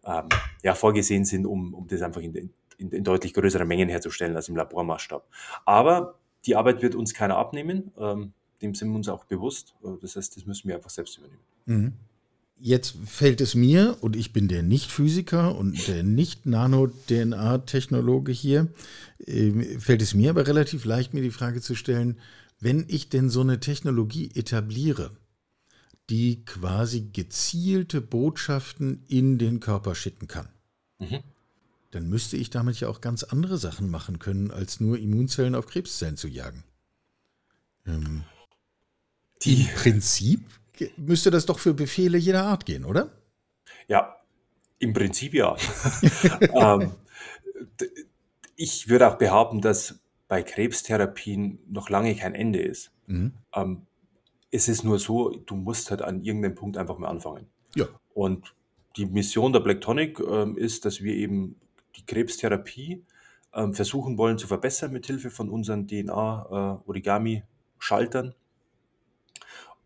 [0.05, 0.29] ähm,
[0.63, 4.49] ja, vorgesehen sind, um, um das einfach in, in, in deutlich größeren Mengen herzustellen als
[4.49, 5.25] im Labormaßstab.
[5.65, 9.75] Aber die Arbeit wird uns keiner abnehmen, ähm, dem sind wir uns auch bewusst.
[9.83, 11.41] Äh, das heißt, das müssen wir einfach selbst übernehmen.
[11.65, 11.93] Mhm.
[12.63, 18.67] Jetzt fällt es mir, und ich bin der Nicht-Physiker und der Nicht-Nano-DNA-Technologe hier,
[19.25, 22.19] äh, fällt es mir aber relativ leicht, mir die Frage zu stellen,
[22.59, 25.09] wenn ich denn so eine Technologie etabliere,
[26.11, 30.49] die quasi gezielte Botschaften in den Körper schicken kann,
[30.99, 31.21] mhm.
[31.89, 35.65] dann müsste ich damit ja auch ganz andere Sachen machen können, als nur Immunzellen auf
[35.65, 36.63] Krebszellen zu jagen.
[37.87, 38.23] Ähm,
[39.43, 40.41] Im Prinzip
[40.97, 43.11] müsste das doch für Befehle jeder Art gehen, oder?
[43.87, 44.17] Ja,
[44.79, 45.55] im Prinzip ja.
[46.53, 46.91] ähm,
[48.55, 52.91] ich würde auch behaupten, dass bei Krebstherapien noch lange kein Ende ist.
[53.07, 53.33] Mhm.
[53.53, 53.87] Ähm,
[54.51, 57.47] es ist nur so, du musst halt an irgendeinem Punkt einfach mal anfangen.
[57.75, 57.85] Ja.
[58.13, 58.53] Und
[58.97, 61.55] die Mission der Black Tonic ähm, ist, dass wir eben
[61.95, 63.05] die Krebstherapie
[63.53, 68.35] ähm, versuchen wollen zu verbessern mit Hilfe von unseren DNA-Origami-Schaltern.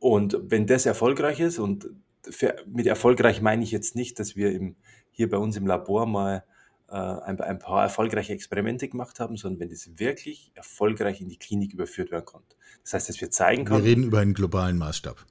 [0.06, 1.90] Und wenn das erfolgreich ist, und
[2.22, 4.76] für, mit erfolgreich meine ich jetzt nicht, dass wir im,
[5.10, 6.44] hier bei uns im Labor mal
[6.90, 11.40] äh, ein, ein, paar erfolgreiche Experimente gemacht haben, sondern wenn das wirklich erfolgreich in die
[11.40, 12.56] Klinik überführt werden konnte.
[12.84, 13.84] Das heißt, dass wir zeigen können.
[13.84, 15.26] Wir reden über einen globalen Maßstab.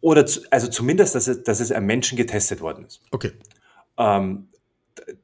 [0.00, 3.00] Oder zu, also zumindest, dass es, dass es am Menschen getestet worden ist.
[3.10, 3.32] Okay.
[3.96, 4.46] Ähm,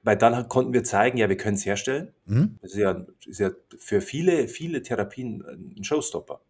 [0.02, 2.12] weil dann konnten wir zeigen, ja, wir können es herstellen.
[2.26, 2.58] Mhm.
[2.60, 5.44] Das ist ja, ist ja für viele, viele Therapien
[5.78, 6.40] ein Showstopper.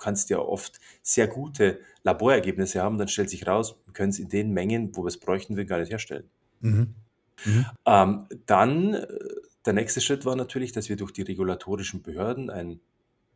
[0.00, 4.18] Du kannst ja oft sehr gute Laborergebnisse haben, dann stellt sich raus, wir können es
[4.18, 6.24] in den Mengen, wo wir es bräuchten, wir gar nicht herstellen.
[6.60, 6.94] Mhm.
[7.44, 7.66] Mhm.
[7.84, 9.06] Ähm, dann, äh,
[9.66, 12.80] der nächste Schritt war natürlich, dass wir durch die regulatorischen Behörden ein,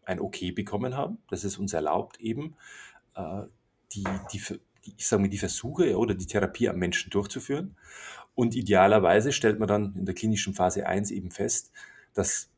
[0.07, 2.55] ein Okay bekommen haben, dass es uns erlaubt, eben
[3.15, 3.43] äh,
[3.93, 4.41] die, die,
[4.87, 7.77] die, ich sage mal, die Versuche oder die Therapie am Menschen durchzuführen.
[8.35, 11.73] Und idealerweise stellt man dann in der klinischen Phase 1 eben fest,
[12.15, 12.49] dass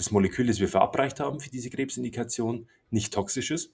[0.00, 3.72] das Molekül, das wir verabreicht haben für diese Krebsindikation, nicht toxisch ist,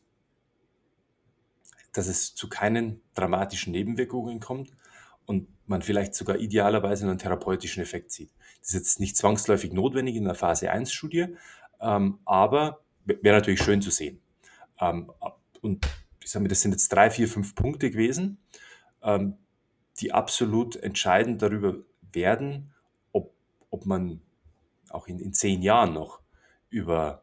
[1.93, 4.73] dass es zu keinen dramatischen Nebenwirkungen kommt
[5.25, 8.31] und man vielleicht sogar idealerweise einen therapeutischen Effekt sieht.
[8.61, 11.37] Das ist jetzt nicht zwangsläufig notwendig in der Phase 1-Studie,
[11.81, 14.21] ähm, aber wäre natürlich schön zu sehen.
[14.81, 15.11] Ähm,
[15.63, 15.87] und
[16.23, 18.39] ich sage mir, das sind jetzt drei, vier, fünf Punkte gewesen,
[19.03, 19.37] ähm,
[20.01, 21.77] die absolut entscheidend darüber
[22.13, 22.75] werden,
[23.13, 23.33] ob,
[23.71, 24.21] ob man
[24.97, 26.21] auch in, in zehn Jahren noch
[26.71, 27.23] über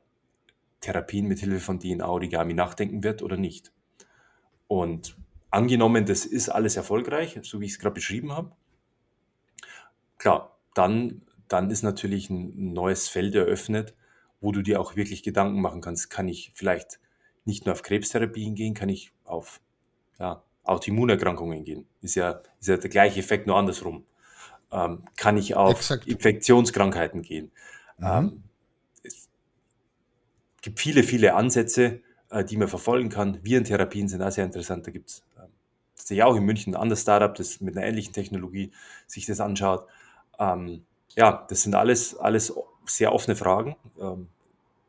[0.79, 3.71] Therapien mit Hilfe von DNA-Origami nachdenken wird oder nicht.
[4.67, 5.17] Und
[5.49, 8.51] angenommen, das ist alles erfolgreich, so wie ich es gerade beschrieben habe,
[10.17, 13.93] klar, dann, dann ist natürlich ein neues Feld eröffnet,
[14.41, 16.99] wo du dir auch wirklich Gedanken machen kannst, kann ich vielleicht
[17.45, 19.61] nicht nur auf Krebstherapien gehen, kann ich auf
[20.19, 21.85] ja, Autoimmunerkrankungen gehen.
[22.01, 24.05] Ist ja, ist ja der gleiche Effekt, nur andersrum.
[24.73, 26.07] Ähm, kann ich auf Exakt.
[26.07, 27.51] Infektionskrankheiten gehen.
[27.97, 28.05] Mhm.
[28.05, 28.43] Ähm,
[29.03, 29.29] es
[30.61, 33.39] gibt viele, viele Ansätze, äh, die man verfolgen kann.
[33.43, 34.87] Virentherapien sind auch sehr interessant.
[34.87, 35.23] Da gibt es
[35.95, 38.71] tatsächlich auch in München ein anderes Startup, das mit einer ähnlichen Technologie
[39.07, 39.85] sich das anschaut.
[40.39, 40.83] Ähm,
[41.15, 42.53] ja, das sind alles, alles
[42.85, 43.75] sehr offene Fragen.
[43.99, 44.27] Ähm,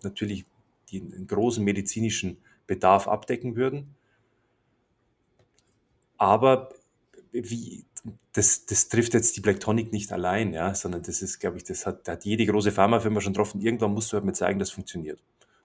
[0.02, 0.46] natürlich,
[0.90, 3.94] die einen großen medizinischen Bedarf abdecken würden.
[6.16, 6.70] Aber
[7.32, 7.84] wie,
[8.32, 11.86] das, das trifft jetzt die Blacktonic nicht allein, ja, sondern das ist, glaube ich, das
[11.86, 13.60] hat, hat jede große Pharmafirma schon getroffen.
[13.60, 15.20] Irgendwann musst du halt mit zeigen, das funktioniert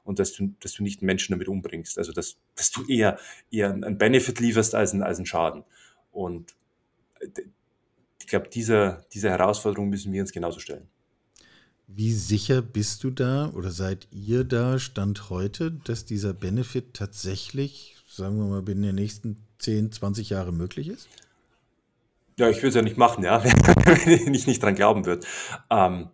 [0.10, 2.00] und dass du, dass du nicht Menschen damit umbringst.
[2.00, 3.20] Also dass, dass du eher,
[3.52, 5.64] eher einen Benefit lieferst als einen, als einen Schaden.
[6.12, 6.56] Und
[8.20, 10.88] ich glaube, dieser, diese Herausforderung müssen wir uns genauso stellen.
[11.86, 17.96] Wie sicher bist du da oder seid ihr da, Stand heute, dass dieser Benefit tatsächlich,
[18.08, 21.08] sagen wir mal, in den nächsten 10, 20 Jahren möglich ist?
[22.40, 23.44] Ja, ich würde es ja nicht machen, ja,
[24.06, 25.28] wenn ich nicht dran glauben würde.
[25.70, 26.10] Ähm,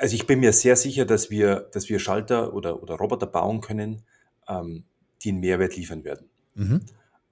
[0.00, 3.60] also ich bin mir sehr sicher, dass wir, dass wir Schalter oder, oder Roboter bauen
[3.60, 4.02] können,
[4.48, 4.84] ähm,
[5.22, 6.30] die einen Mehrwert liefern werden.
[6.54, 6.80] Mhm.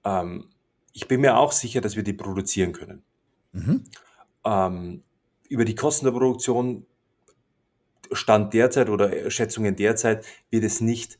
[0.03, 0.49] Ähm,
[0.93, 3.03] ich bin mir auch sicher, dass wir die produzieren können.
[3.51, 3.83] Mhm.
[4.45, 5.03] Ähm,
[5.49, 6.85] über die Kosten der Produktion,
[8.11, 11.17] Stand derzeit oder Schätzungen derzeit, wird es nicht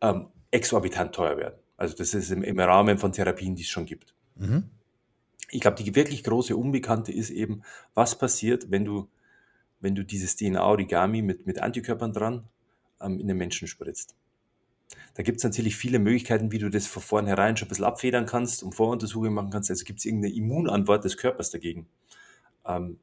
[0.00, 1.60] ähm, exorbitant teuer werden.
[1.76, 4.14] Also das ist im, im Rahmen von Therapien, die es schon gibt.
[4.34, 4.70] Mhm.
[5.50, 7.62] Ich glaube, die wirklich große Unbekannte ist eben,
[7.94, 9.08] was passiert, wenn du
[9.80, 12.48] wenn du dieses DNA-Origami mit, mit Antikörpern dran
[13.00, 14.14] ähm, in den Menschen spritzt.
[15.14, 18.26] Da gibt es natürlich viele Möglichkeiten, wie du das von vornherein schon ein bisschen abfedern
[18.26, 19.70] kannst und Voruntersuchungen machen kannst.
[19.70, 21.86] Also gibt es irgendeine Immunantwort des Körpers dagegen.
[22.66, 22.98] Ähm,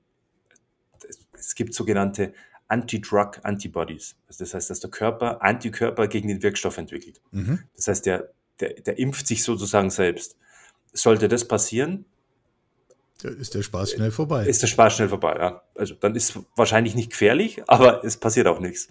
[1.33, 2.33] es gibt sogenannte
[2.67, 4.15] Anti-Drug Antibodies.
[4.27, 7.21] Also das heißt, dass der Körper Antikörper gegen den Wirkstoff entwickelt.
[7.31, 7.63] Mhm.
[7.75, 8.29] Das heißt, der,
[8.59, 10.37] der, der impft sich sozusagen selbst.
[10.93, 12.05] Sollte das passieren,
[13.29, 14.45] ist der Spaß schnell vorbei.
[14.45, 15.61] Ist der Spaß schnell vorbei, ja.
[15.75, 18.87] Also dann ist wahrscheinlich nicht gefährlich, aber es passiert auch nichts.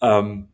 [0.00, 0.48] Ähm,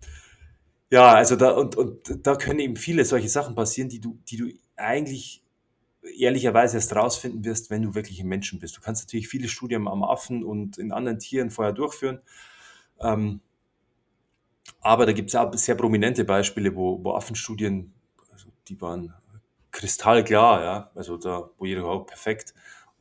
[0.91, 4.37] ja, also da und, und da können eben viele solche Sachen passieren, die du, die
[4.37, 5.43] du eigentlich
[6.17, 8.77] ehrlicherweise erst rausfinden wirst, wenn du wirklich ein Menschen bist.
[8.77, 12.21] Du kannst natürlich viele Studien am Affen und in anderen Tieren vorher durchführen.
[13.01, 13.41] Ähm,
[14.81, 17.93] aber da gibt es auch sehr prominente Beispiele, wo, wo Affenstudien,
[18.33, 19.13] also die waren
[19.71, 22.55] kristallklar, ja, also da, wo jeder oh, perfekt.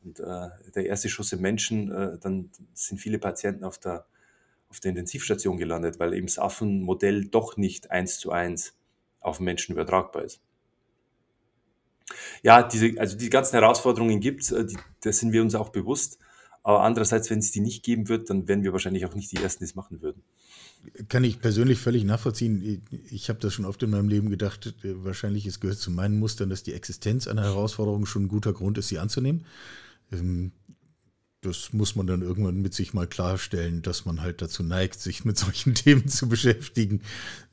[0.04, 4.06] Und äh, der erste Schuss im Menschen, äh, dann sind viele Patienten auf der,
[4.68, 8.74] auf der Intensivstation gelandet, weil eben das Affenmodell doch nicht eins zu eins
[9.20, 10.40] auf Menschen übertragbar ist.
[12.42, 14.66] Ja, diese, also die ganzen Herausforderungen gibt es, äh,
[15.02, 16.18] da sind wir uns auch bewusst.
[16.62, 19.36] Aber andererseits, wenn es die nicht geben wird, dann wären wir wahrscheinlich auch nicht die
[19.36, 20.22] Ersten, die es machen würden.
[21.08, 22.82] kann ich persönlich völlig nachvollziehen.
[23.10, 26.18] Ich habe das schon oft in meinem Leben gedacht, äh, wahrscheinlich es gehört zu meinen
[26.18, 29.46] Mustern, dass die Existenz einer Herausforderung schon ein guter Grund ist, sie anzunehmen.
[30.12, 30.52] Ähm,
[31.40, 35.24] das muss man dann irgendwann mit sich mal klarstellen, dass man halt dazu neigt, sich
[35.24, 37.02] mit solchen Themen zu beschäftigen.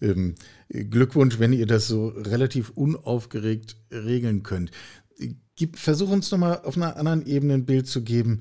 [0.01, 0.35] Ähm,
[0.69, 4.71] Glückwunsch, wenn ihr das so relativ unaufgeregt regeln könnt.
[5.55, 8.39] Gib, versuch uns nochmal auf einer anderen Ebene ein Bild zu geben.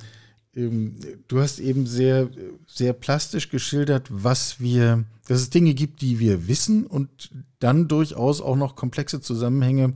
[0.56, 0.96] Ähm,
[1.28, 2.30] du hast eben sehr,
[2.66, 8.40] sehr plastisch geschildert, was wir, dass es Dinge gibt, die wir wissen und dann durchaus
[8.40, 9.94] auch noch komplexe Zusammenhänge,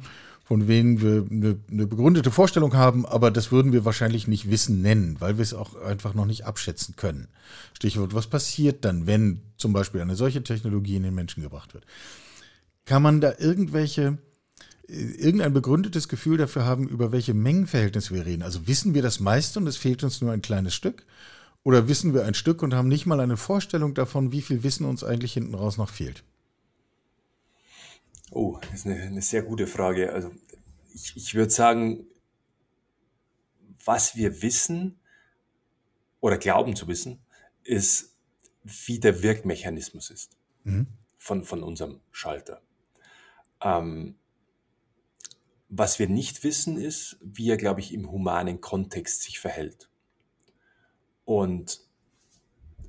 [0.49, 4.81] von denen wir eine, eine begründete Vorstellung haben, aber das würden wir wahrscheinlich nicht Wissen
[4.81, 7.29] nennen, weil wir es auch einfach noch nicht abschätzen können.
[7.75, 11.85] Stichwort, was passiert dann, wenn zum Beispiel eine solche Technologie in den Menschen gebracht wird?
[12.87, 14.17] Kann man da irgendwelche
[14.89, 18.43] irgendein begründetes Gefühl dafür haben, über welche Mengenverhältnisse wir reden.
[18.43, 21.05] Also wissen wir das meiste und es fehlt uns nur ein kleines Stück?
[21.63, 24.87] Oder wissen wir ein Stück und haben nicht mal eine Vorstellung davon, wie viel Wissen
[24.87, 26.25] uns eigentlich hinten raus noch fehlt?
[28.31, 30.13] Oh, das ist eine, eine sehr gute Frage.
[30.13, 30.33] Also
[30.95, 32.07] ich, ich würde sagen,
[33.85, 34.99] was wir wissen
[36.21, 37.21] oder glauben zu wissen,
[37.63, 38.17] ist,
[38.65, 40.87] wie der Wirkmechanismus ist mhm.
[41.17, 42.61] von, von unserem Schalter.
[43.63, 44.17] Ähm,
[45.69, 49.89] was wir nicht wissen, ist, wie er, glaube ich, im humanen Kontext sich verhält.
[51.25, 51.81] Und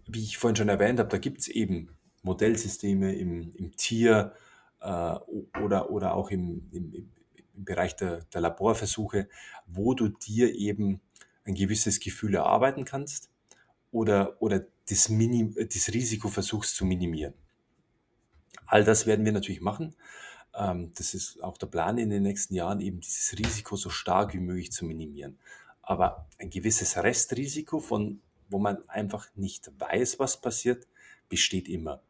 [0.08, 1.90] wie ich vorhin schon erwähnt habe, da gibt es eben
[2.24, 4.34] Modellsysteme im, im Tier
[4.82, 9.28] oder, oder auch im, im, im Bereich der, der Laborversuche,
[9.68, 11.02] wo du dir eben
[11.46, 13.30] ein gewisses Gefühl erarbeiten kannst
[13.92, 17.34] oder, oder das, Minim, das Risiko versuchst zu minimieren.
[18.66, 19.96] All das werden wir natürlich machen.
[20.56, 24.34] Ähm, das ist auch der Plan in den nächsten Jahren, eben dieses Risiko so stark
[24.34, 25.40] wie möglich zu minimieren.
[25.82, 30.88] Aber ein gewisses Restrisiko, von, wo man einfach nicht weiß, was passiert,
[31.30, 32.02] besteht immer.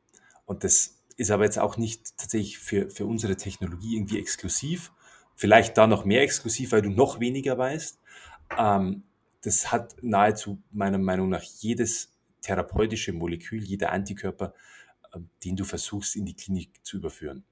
[0.46, 4.92] Und das ist aber jetzt auch nicht tatsächlich für, für unsere Technologie irgendwie exklusiv.
[5.36, 8.00] Vielleicht da noch mehr exklusiv, weil du noch weniger weißt.
[8.58, 9.04] Ähm,
[9.42, 14.54] das hat nahezu meiner Meinung nach jedes therapeutische Molekül, jeder Antikörper,
[15.14, 17.44] äh, den du versuchst in die Klinik zu überführen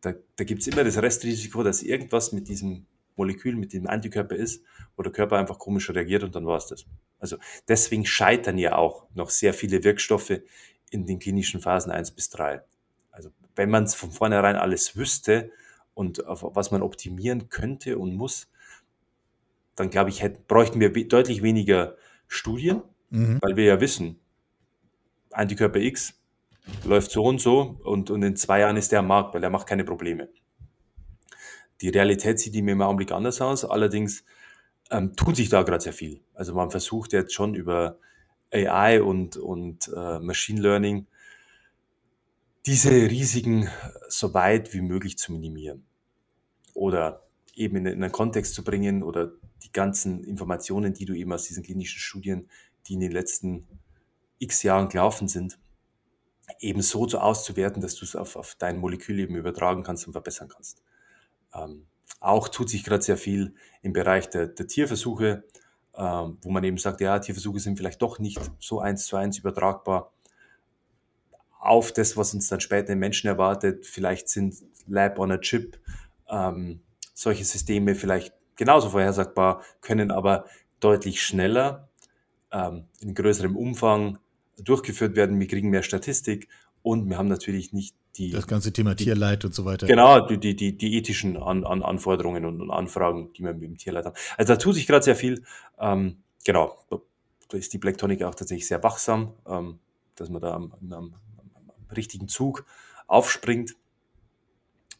[0.00, 4.36] da, da gibt es immer das Restrisiko, dass irgendwas mit diesem Molekül, mit dem Antikörper
[4.36, 4.64] ist,
[4.96, 6.86] wo der Körper einfach komisch reagiert und dann war es das.
[7.18, 10.40] Also deswegen scheitern ja auch noch sehr viele Wirkstoffe
[10.90, 12.62] in den klinischen Phasen 1 bis 3.
[13.58, 15.50] Wenn man es von vornherein alles wüsste
[15.92, 18.46] und auf was man optimieren könnte und muss,
[19.74, 21.96] dann glaube ich, hätten, bräuchten wir deutlich weniger
[22.28, 23.38] Studien, mhm.
[23.42, 24.20] weil wir ja wissen,
[25.32, 26.14] Antikörper X
[26.84, 29.50] läuft so und so und, und in zwei Jahren ist der am Markt, weil er
[29.50, 30.28] macht keine Probleme.
[31.80, 34.24] Die Realität sieht ihm im Augenblick anders aus, allerdings
[34.92, 36.20] ähm, tut sich da gerade sehr viel.
[36.32, 37.98] Also man versucht jetzt schon über
[38.52, 41.08] AI und, und äh, Machine Learning
[42.68, 43.70] diese Risiken
[44.10, 45.86] so weit wie möglich zu minimieren.
[46.74, 49.32] Oder eben in, in einen Kontext zu bringen oder
[49.64, 52.50] die ganzen Informationen, die du eben aus diesen klinischen Studien,
[52.86, 53.66] die in den letzten
[54.38, 55.58] x Jahren gelaufen sind,
[56.60, 60.48] eben so auszuwerten, dass du es auf, auf dein Molekül eben übertragen kannst und verbessern
[60.48, 60.82] kannst.
[61.54, 61.86] Ähm,
[62.20, 65.42] auch tut sich gerade sehr viel im Bereich der, der Tierversuche,
[65.94, 69.38] ähm, wo man eben sagt, ja, Tierversuche sind vielleicht doch nicht so eins zu eins
[69.38, 70.12] übertragbar
[71.58, 73.86] auf das, was uns dann später im Menschen erwartet.
[73.86, 74.54] Vielleicht sind
[74.86, 75.78] Lab on a Chip
[76.28, 76.80] ähm,
[77.14, 80.44] solche Systeme vielleicht genauso vorhersagbar, können aber
[80.80, 81.88] deutlich schneller,
[82.52, 84.18] ähm, in größerem Umfang
[84.56, 86.48] durchgeführt werden, wir kriegen mehr Statistik
[86.82, 88.30] und wir haben natürlich nicht die.
[88.30, 89.86] Das ganze Thema die, Tierleid und so weiter.
[89.86, 93.76] Genau, die, die, die, die ethischen An, An, Anforderungen und, Anfragen, die wir mit dem
[93.76, 94.16] Tierleid haben.
[94.36, 95.42] Also da tut sich gerade sehr viel.
[95.78, 99.78] Ähm, genau, da ist die Blacktonic auch tatsächlich sehr wachsam, ähm,
[100.16, 101.14] dass man da am, am,
[101.96, 102.64] richtigen Zug
[103.06, 103.74] aufspringt,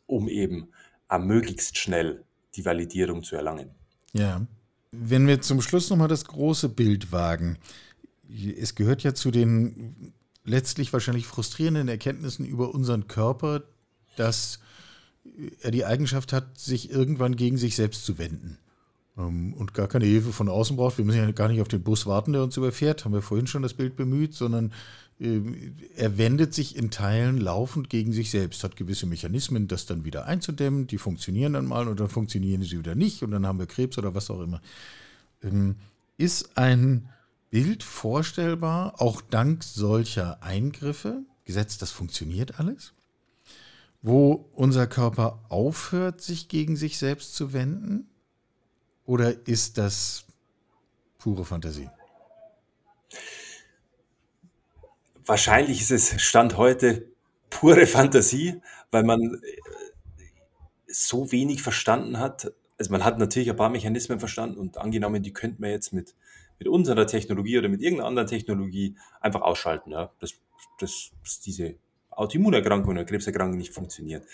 [0.07, 0.69] um eben
[1.09, 2.25] am möglichst schnell
[2.55, 3.71] die Validierung zu erlangen.
[4.13, 4.47] Ja.
[4.91, 7.59] Wenn wir zum Schluss nochmal das große Bild wagen
[8.29, 10.13] es gehört ja zu den
[10.45, 13.63] letztlich wahrscheinlich frustrierenden Erkenntnissen über unseren Körper,
[14.17, 14.61] dass
[15.61, 18.59] er die Eigenschaft hat, sich irgendwann gegen sich selbst zu wenden
[19.17, 20.99] ähm, und gar keine Hilfe von außen braucht.
[20.99, 23.47] Wir müssen ja gar nicht auf den Bus warten, der uns überfährt, haben wir vorhin
[23.47, 24.73] schon das Bild bemüht, sondern
[25.21, 30.27] er wendet sich in Teilen laufend gegen sich selbst, hat gewisse Mechanismen, das dann wieder
[30.27, 33.67] einzudämmen, die funktionieren dann mal und dann funktionieren sie wieder nicht und dann haben wir
[33.67, 34.61] Krebs oder was auch immer.
[35.43, 35.77] Ähm,
[36.17, 37.09] ist ein
[37.51, 42.93] Bild vorstellbar, auch dank solcher Eingriffe, gesetzt, das funktioniert alles,
[44.03, 48.09] wo unser Körper aufhört, sich gegen sich selbst zu wenden?
[49.05, 50.25] Oder ist das
[51.19, 51.89] pure Fantasie?
[55.29, 57.07] Wahrscheinlich ist es Stand heute
[57.51, 58.61] pure Fantasie,
[58.91, 59.39] weil man äh,
[60.87, 62.53] so wenig verstanden hat.
[62.79, 66.15] Also man hat natürlich ein paar Mechanismen verstanden und angenommen, die könnte man jetzt mit,
[66.59, 70.35] mit unserer Technologie oder mit irgendeiner anderen Technologie einfach ausschalten, ja, dass,
[70.79, 71.75] dass, dass diese
[72.11, 74.25] Autoimmunerkrankung oder Krebserkrankung nicht funktioniert.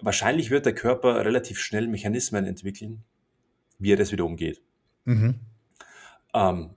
[0.00, 3.04] Wahrscheinlich wird der Körper relativ schnell Mechanismen entwickeln,
[3.78, 4.60] wie er das wieder umgeht.
[5.04, 5.40] Mhm.
[6.34, 6.70] Ähm,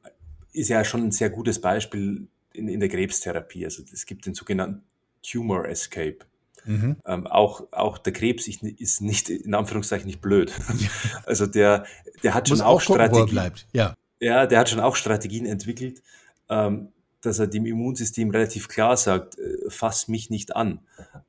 [0.54, 3.66] ist ja schon ein sehr gutes Beispiel in, in der Krebstherapie.
[3.66, 4.84] Also es gibt den sogenannten
[5.24, 6.20] Tumor Escape.
[6.66, 6.97] Mhm.
[7.06, 10.54] Ähm, auch, auch der Krebs ist nicht, in Anführungszeichen, nicht blöd.
[11.26, 11.86] Also der,
[12.24, 13.52] der hat schon auch, auch Strategien.
[13.74, 13.95] Ja.
[14.20, 16.02] ja, der hat schon auch Strategien entwickelt,
[16.49, 16.89] ähm,
[17.22, 20.80] dass er dem Immunsystem relativ klar sagt, äh, fass mich nicht an.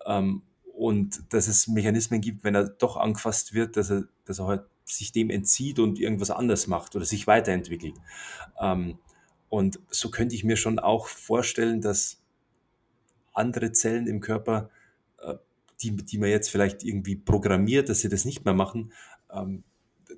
[0.06, 0.42] Ähm,
[0.74, 4.62] und dass es Mechanismen gibt, wenn er doch angefasst wird, dass er, dass er halt
[4.84, 7.94] sich dem entzieht und irgendwas anders macht oder sich weiterentwickelt.
[8.60, 8.98] Ähm,
[9.52, 12.16] und so könnte ich mir schon auch vorstellen, dass
[13.34, 14.70] andere Zellen im Körper,
[15.18, 15.34] äh,
[15.82, 18.94] die, die man jetzt vielleicht irgendwie programmiert, dass sie das nicht mehr machen,
[19.30, 19.62] ähm,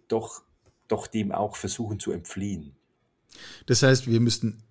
[0.07, 0.43] doch,
[0.87, 2.76] doch dem auch versuchen zu entfliehen.
[3.66, 4.62] Das heißt, wir müssten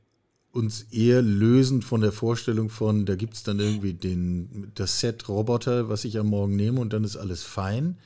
[0.54, 5.28] uns eher lösen von der Vorstellung von, da gibt es dann irgendwie den, das Set
[5.28, 7.98] Roboter, was ich am Morgen nehme und dann ist alles fein.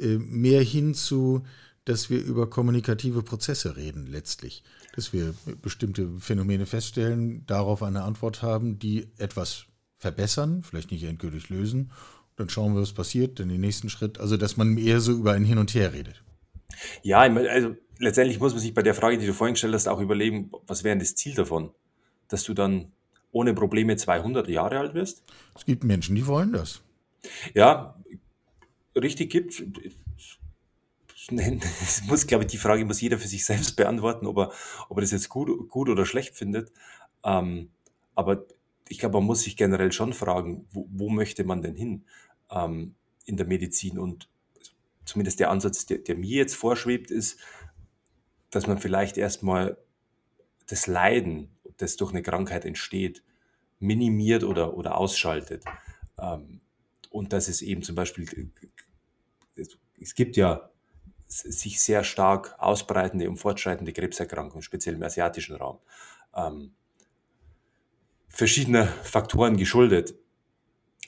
[0.00, 1.44] Äh, mehr hin zu,
[1.84, 4.64] dass wir über kommunikative Prozesse reden letztlich.
[4.92, 9.64] Dass wir bestimmte Phänomene feststellen, darauf eine Antwort haben, die etwas
[9.98, 11.92] verbessern, vielleicht nicht endgültig lösen.
[12.36, 14.18] Dann schauen wir, was passiert, dann den nächsten Schritt.
[14.18, 16.22] Also, dass man eher so über ein Hin und Her redet.
[17.02, 20.00] Ja, also letztendlich muss man sich bei der Frage, die du vorhin gestellt hast, auch
[20.00, 21.70] überlegen, was wäre das Ziel davon?
[22.28, 22.92] Dass du dann
[23.30, 25.22] ohne Probleme 200 Jahre alt wirst?
[25.54, 26.82] Es gibt Menschen, die wollen das.
[27.54, 27.96] Ja,
[28.96, 29.62] richtig gibt.
[31.82, 34.52] Es muss, glaube ich, die Frage muss jeder für sich selbst beantworten, ob er,
[34.88, 36.72] ob er das jetzt gut, gut oder schlecht findet.
[37.24, 37.70] Ähm,
[38.14, 38.46] aber
[38.88, 42.04] ich glaube, man muss sich generell schon fragen, wo, wo möchte man denn hin
[42.50, 42.94] ähm,
[43.24, 43.98] in der Medizin?
[43.98, 44.28] Und
[45.04, 47.38] zumindest der Ansatz, der, der mir jetzt vorschwebt, ist,
[48.50, 49.78] dass man vielleicht erstmal
[50.66, 53.22] das Leiden, das durch eine Krankheit entsteht,
[53.78, 55.64] minimiert oder, oder ausschaltet.
[56.18, 56.60] Ähm,
[57.10, 58.50] und dass es eben zum Beispiel,
[60.00, 60.71] es gibt ja
[61.32, 65.78] sich sehr stark ausbreitende und fortschreitende Krebserkrankungen, speziell im asiatischen Raum.
[66.34, 66.72] Ähm,
[68.28, 70.14] verschiedene Faktoren geschuldet,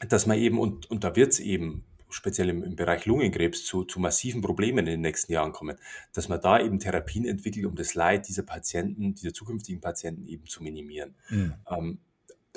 [0.09, 3.85] dass man eben, und, und da wird es eben speziell im, im, Bereich Lungenkrebs zu,
[3.85, 5.77] zu massiven Problemen in den nächsten Jahren kommen,
[6.13, 10.47] dass man da eben Therapien entwickelt, um das Leid dieser Patienten, dieser zukünftigen Patienten eben
[10.47, 11.15] zu minimieren.
[11.29, 11.55] Mhm.
[11.69, 11.99] Ähm,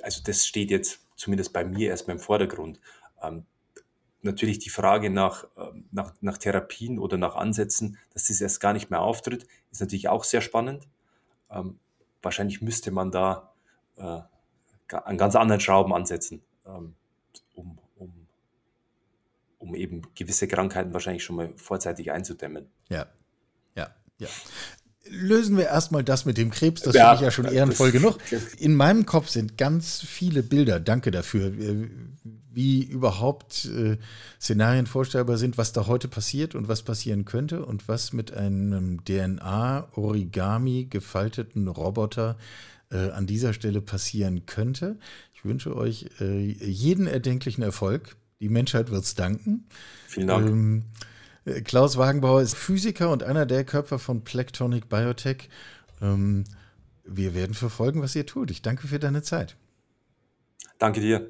[0.04, 2.80] also das steht jetzt zumindest bei mir erstmal im Vordergrund.
[3.22, 3.46] Ähm,
[4.22, 8.72] natürlich die Frage nach, ähm, nach, nach Therapien oder nach Ansätzen, dass das erst gar
[8.72, 10.88] nicht mehr auftritt, ist natürlich auch sehr spannend.
[11.52, 11.80] Ähm,
[12.22, 13.52] wahrscheinlich müsste man da
[13.98, 14.22] äh,
[14.90, 16.96] an ganz anderen Schrauben ansetzen, ähm,
[17.54, 18.28] um, um,
[19.58, 22.70] um eben gewisse Krankheiten wahrscheinlich schon mal vorzeitig einzudämmen.
[22.88, 23.08] Ja,
[23.76, 23.90] ja,
[24.20, 24.30] ja
[25.10, 28.18] lösen wir erstmal das mit dem Krebs, das ja, finde ich ja schon ehrenvoll genug.
[28.58, 31.54] In meinem Kopf sind ganz viele Bilder, danke dafür,
[32.58, 33.98] wie überhaupt äh,
[34.42, 39.06] Szenarien vorstellbar sind, was da heute passiert und was passieren könnte und was mit einem
[39.06, 42.36] DNA-Origami gefalteten Roboter
[42.90, 44.98] äh, an dieser Stelle passieren könnte.
[45.36, 48.16] Ich wünsche euch äh, jeden erdenklichen Erfolg.
[48.40, 49.68] Die Menschheit wird es danken.
[50.08, 50.50] Vielen Dank.
[50.50, 50.84] Ähm,
[51.64, 55.50] Klaus Wagenbauer ist Physiker und einer der Köpfer von Plectonic Biotech.
[56.02, 56.46] Ähm,
[57.06, 58.50] wir werden verfolgen, was ihr tut.
[58.50, 59.56] Ich danke für deine Zeit.
[60.80, 61.30] Danke dir.